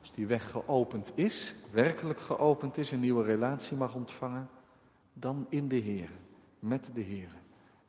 als 0.00 0.12
die 0.12 0.26
weg 0.26 0.50
geopend 0.50 1.12
is, 1.14 1.54
werkelijk 1.70 2.20
geopend 2.20 2.76
is, 2.76 2.90
een 2.90 3.00
nieuwe 3.00 3.24
relatie 3.24 3.76
mag 3.76 3.94
ontvangen, 3.94 4.48
dan 5.12 5.46
in 5.48 5.68
de 5.68 5.76
Heer, 5.76 6.10
met 6.58 6.90
de 6.94 7.00
Heer 7.00 7.30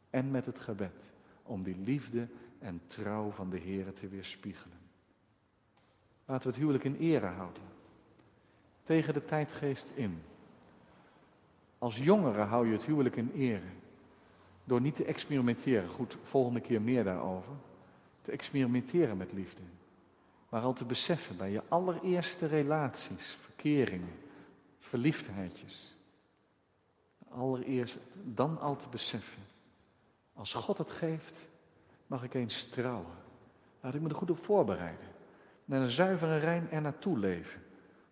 en 0.10 0.32
met 0.32 0.46
het 0.46 0.60
gebed. 0.60 1.12
Om 1.44 1.64
die 1.64 1.78
liefde 1.78 2.28
en 2.60 2.82
trouw 2.88 3.32
van 3.32 3.50
de 3.50 3.58
Heer 3.58 3.94
te 3.94 4.08
weerspiegelen. 4.08 4.79
Laten 6.30 6.44
we 6.44 6.50
het 6.50 6.60
huwelijk 6.60 6.84
in 6.84 6.96
ere 6.96 7.26
houden. 7.26 7.64
Tegen 8.84 9.14
de 9.14 9.26
tijdgeest 9.26 9.92
in. 9.96 10.22
Als 11.78 11.98
jongere 11.98 12.42
hou 12.42 12.66
je 12.66 12.72
het 12.72 12.84
huwelijk 12.84 13.16
in 13.16 13.32
ere. 13.36 13.70
Door 14.64 14.82
niet 14.82 14.96
te 14.96 15.06
experimenteren. 15.06 15.90
Goed, 15.90 16.18
volgende 16.24 16.60
keer 16.60 16.82
meer 16.82 17.04
daarover. 17.04 17.52
Te 18.22 18.32
experimenteren 18.32 19.18
met 19.18 19.34
liefde. 19.34 19.62
Maar 20.50 20.62
al 20.62 20.74
te 20.74 20.86
beseffen 20.86 21.38
bij 21.38 21.52
je 21.52 21.62
allereerste 21.68 22.46
relaties, 22.46 23.38
verkeringen, 23.42 24.16
verliefdheidjes. 24.80 25.96
Allereerst 27.30 27.98
dan 28.24 28.60
al 28.60 28.76
te 28.76 28.88
beseffen. 28.90 29.44
Als 30.34 30.54
God 30.54 30.78
het 30.78 30.92
geeft, 30.92 31.50
mag 32.08 32.24
ik 32.24 32.34
eens 32.34 32.64
trouwen. 32.64 33.16
Laat 33.82 33.94
ik 33.94 34.02
me 34.02 34.10
er 34.10 34.16
goed 34.16 34.32
op 34.32 34.44
voorbereiden. 34.44 35.18
Met 35.70 35.82
een 35.82 35.90
zuivere 35.90 36.38
rein 36.38 36.72
er 36.72 36.82
naartoe 36.82 37.18
leven. 37.18 37.62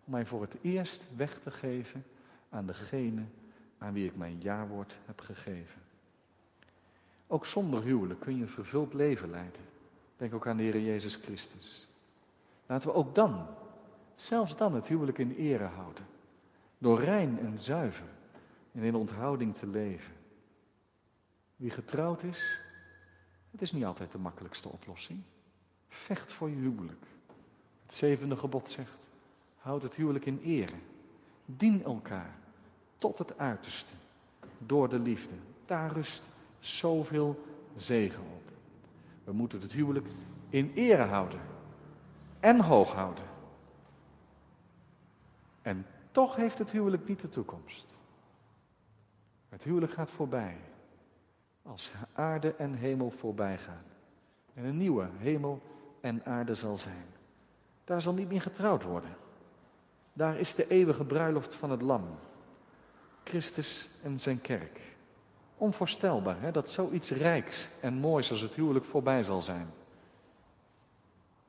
Om 0.04 0.12
mij 0.12 0.26
voor 0.26 0.40
het 0.40 0.56
eerst 0.62 1.02
weg 1.16 1.38
te 1.42 1.50
geven 1.50 2.04
aan 2.50 2.66
degene 2.66 3.22
aan 3.78 3.92
wie 3.92 4.06
ik 4.06 4.16
mijn 4.16 4.38
jawoord 4.38 4.98
heb 5.06 5.20
gegeven. 5.20 5.80
Ook 7.26 7.46
zonder 7.46 7.82
huwelijk 7.82 8.20
kun 8.20 8.36
je 8.36 8.42
een 8.42 8.48
vervuld 8.48 8.94
leven 8.94 9.30
leiden. 9.30 9.60
Denk 10.16 10.34
ook 10.34 10.46
aan 10.46 10.56
de 10.56 10.62
Heer 10.62 10.80
Jezus 10.80 11.16
Christus. 11.16 11.88
Laten 12.66 12.88
we 12.88 12.94
ook 12.94 13.14
dan, 13.14 13.46
zelfs 14.16 14.56
dan, 14.56 14.74
het 14.74 14.86
huwelijk 14.86 15.18
in 15.18 15.34
ere 15.34 15.64
houden. 15.64 16.06
Door 16.78 17.00
rein 17.00 17.38
en 17.38 17.58
zuiver 17.58 18.08
en 18.72 18.82
in 18.82 18.94
onthouding 18.94 19.54
te 19.54 19.66
leven. 19.66 20.14
Wie 21.56 21.70
getrouwd 21.70 22.22
is, 22.22 22.60
het 23.50 23.62
is 23.62 23.72
niet 23.72 23.84
altijd 23.84 24.12
de 24.12 24.18
makkelijkste 24.18 24.68
oplossing. 24.68 25.22
Vecht 25.88 26.32
voor 26.32 26.50
je 26.50 26.56
huwelijk. 26.56 27.06
Het 27.88 27.96
zevende 27.96 28.36
gebod 28.36 28.70
zegt, 28.70 28.98
houd 29.58 29.82
het 29.82 29.94
huwelijk 29.94 30.26
in 30.26 30.40
ere. 30.42 30.74
Dien 31.44 31.84
elkaar 31.84 32.34
tot 32.98 33.18
het 33.18 33.38
uiterste 33.38 33.92
door 34.58 34.88
de 34.88 34.98
liefde. 34.98 35.34
Daar 35.66 35.92
rust 35.92 36.22
zoveel 36.58 37.44
zegen 37.76 38.22
op. 38.22 38.52
We 39.24 39.32
moeten 39.32 39.60
het 39.60 39.72
huwelijk 39.72 40.06
in 40.48 40.72
ere 40.74 41.02
houden 41.02 41.40
en 42.40 42.60
hoog 42.60 42.92
houden. 42.92 43.24
En 45.62 45.86
toch 46.12 46.36
heeft 46.36 46.58
het 46.58 46.70
huwelijk 46.70 47.08
niet 47.08 47.20
de 47.20 47.28
toekomst. 47.28 47.86
Het 49.48 49.62
huwelijk 49.62 49.92
gaat 49.92 50.10
voorbij. 50.10 50.56
Als 51.62 51.92
aarde 52.12 52.54
en 52.54 52.74
hemel 52.74 53.10
voorbij 53.10 53.58
gaan. 53.58 53.84
En 54.54 54.64
een 54.64 54.76
nieuwe 54.76 55.08
hemel 55.16 55.62
en 56.00 56.24
aarde 56.24 56.54
zal 56.54 56.76
zijn. 56.76 57.16
Daar 57.88 58.02
zal 58.02 58.14
niet 58.14 58.28
meer 58.28 58.40
getrouwd 58.40 58.82
worden. 58.82 59.16
Daar 60.12 60.38
is 60.38 60.54
de 60.54 60.68
eeuwige 60.68 61.04
bruiloft 61.04 61.54
van 61.54 61.70
het 61.70 61.82
Lam. 61.82 62.04
Christus 63.24 63.88
en 64.02 64.18
zijn 64.18 64.40
kerk. 64.40 64.80
Onvoorstelbaar 65.56 66.40
hè, 66.40 66.50
dat 66.50 66.70
zoiets 66.70 67.10
rijks 67.10 67.68
en 67.80 67.94
moois 67.94 68.30
als 68.30 68.40
het 68.40 68.54
huwelijk 68.54 68.84
voorbij 68.84 69.22
zal 69.22 69.42
zijn. 69.42 69.70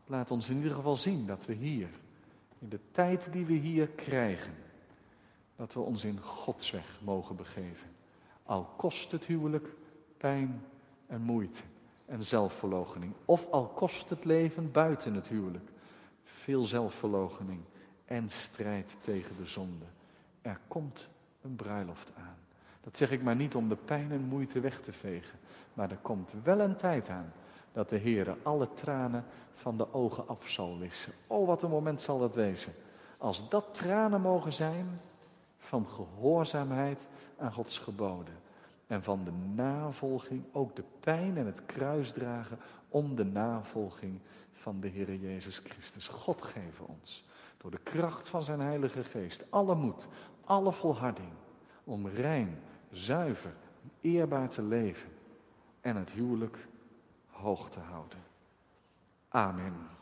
Laat 0.06 0.32
ons 0.32 0.50
in 0.50 0.56
ieder 0.56 0.74
geval 0.74 0.98
zien 0.98 1.26
dat 1.26 1.46
we 1.46 1.54
hier, 1.54 1.90
in 2.60 2.70
de 2.70 2.80
tijd 2.92 3.32
die 3.32 3.46
we 3.46 3.54
hier 3.54 3.88
krijgen, 3.88 4.54
dat 5.56 5.74
we 5.74 5.80
ons 5.80 6.04
in 6.04 6.20
Gods 6.20 6.72
weg 6.72 7.00
mogen 7.04 7.36
begeven. 7.36 7.88
Al 8.44 8.64
kost 8.78 9.12
het 9.12 9.24
huwelijk 9.24 9.68
pijn 10.18 10.66
en 11.08 11.22
moeite 11.22 11.62
en 12.06 12.24
zelfverloochening. 12.24 13.14
Of 13.26 13.52
al 13.52 13.68
kost 13.68 14.10
het 14.10 14.26
leven 14.26 14.72
buiten 14.72 15.14
het 15.14 15.28
huwelijk 15.28 15.70
veel 16.50 16.66
zelfverloochening 16.66 17.62
en 18.06 18.30
strijd 18.30 18.98
tegen 19.02 19.36
de 19.38 19.46
zonde. 19.46 19.86
Er 20.42 20.60
komt 20.68 21.08
een 21.42 21.56
bruiloft 21.56 22.12
aan. 22.18 22.38
Dat 22.82 22.98
zeg 22.98 23.12
ik 23.12 23.24
maar 23.24 23.36
niet 23.36 23.56
om 23.56 23.70
de 23.70 23.76
pijn 23.76 24.12
en 24.12 24.24
moeite 24.24 24.60
weg 24.60 24.80
te 24.80 24.92
vegen, 24.92 25.40
maar 25.74 25.92
er 25.92 25.98
komt 26.02 26.34
wel 26.44 26.60
een 26.60 26.76
tijd 26.76 27.10
aan 27.10 27.32
dat 27.72 27.90
de 27.90 27.98
Heer 27.98 28.38
alle 28.44 28.74
tranen 28.74 29.26
van 29.54 29.78
de 29.78 29.94
ogen 29.94 30.28
af 30.28 30.50
zal 30.50 30.78
wissen. 30.78 31.14
Oh, 31.28 31.48
wat 31.48 31.64
een 31.64 31.70
moment 31.70 32.02
zal 32.02 32.20
dat 32.20 32.36
wezen. 32.36 32.74
Als 33.18 33.50
dat 33.50 33.74
tranen 33.74 34.22
mogen 34.22 34.54
zijn 34.54 35.02
van 35.58 35.88
gehoorzaamheid 35.88 37.08
aan 37.38 37.54
Gods 37.54 37.78
geboden. 37.78 38.38
En 38.88 39.04
van 39.04 39.24
de 39.24 39.34
navolging, 39.56 40.44
ook 40.52 40.76
de 40.76 40.84
pijn 41.00 41.38
en 41.38 41.46
het 41.46 41.66
kruis 41.66 42.12
dragen 42.12 42.58
om 42.88 43.16
de 43.16 43.26
navolging 43.26 44.20
van 44.70 44.80
de 44.80 44.88
Heer 44.88 45.16
Jezus 45.16 45.58
Christus. 45.58 46.08
God 46.08 46.42
geven 46.42 46.88
ons 46.88 47.24
door 47.58 47.72
de 47.72 47.80
kracht 47.84 48.28
van 48.28 48.44
zijn 48.44 48.60
Heilige 48.60 49.04
Geest 49.04 49.46
alle 49.50 49.76
moed, 49.76 50.08
alle 50.46 50.72
volharding 50.72 51.32
om 51.84 52.08
rein, 52.08 52.60
zuiver, 52.92 53.54
eerbaar 54.02 54.50
te 54.50 54.62
leven 54.62 55.10
en 55.82 55.96
het 55.96 56.10
huwelijk 56.10 56.68
hoog 57.28 57.70
te 57.70 57.80
houden. 57.80 58.20
Amen. 59.30 59.99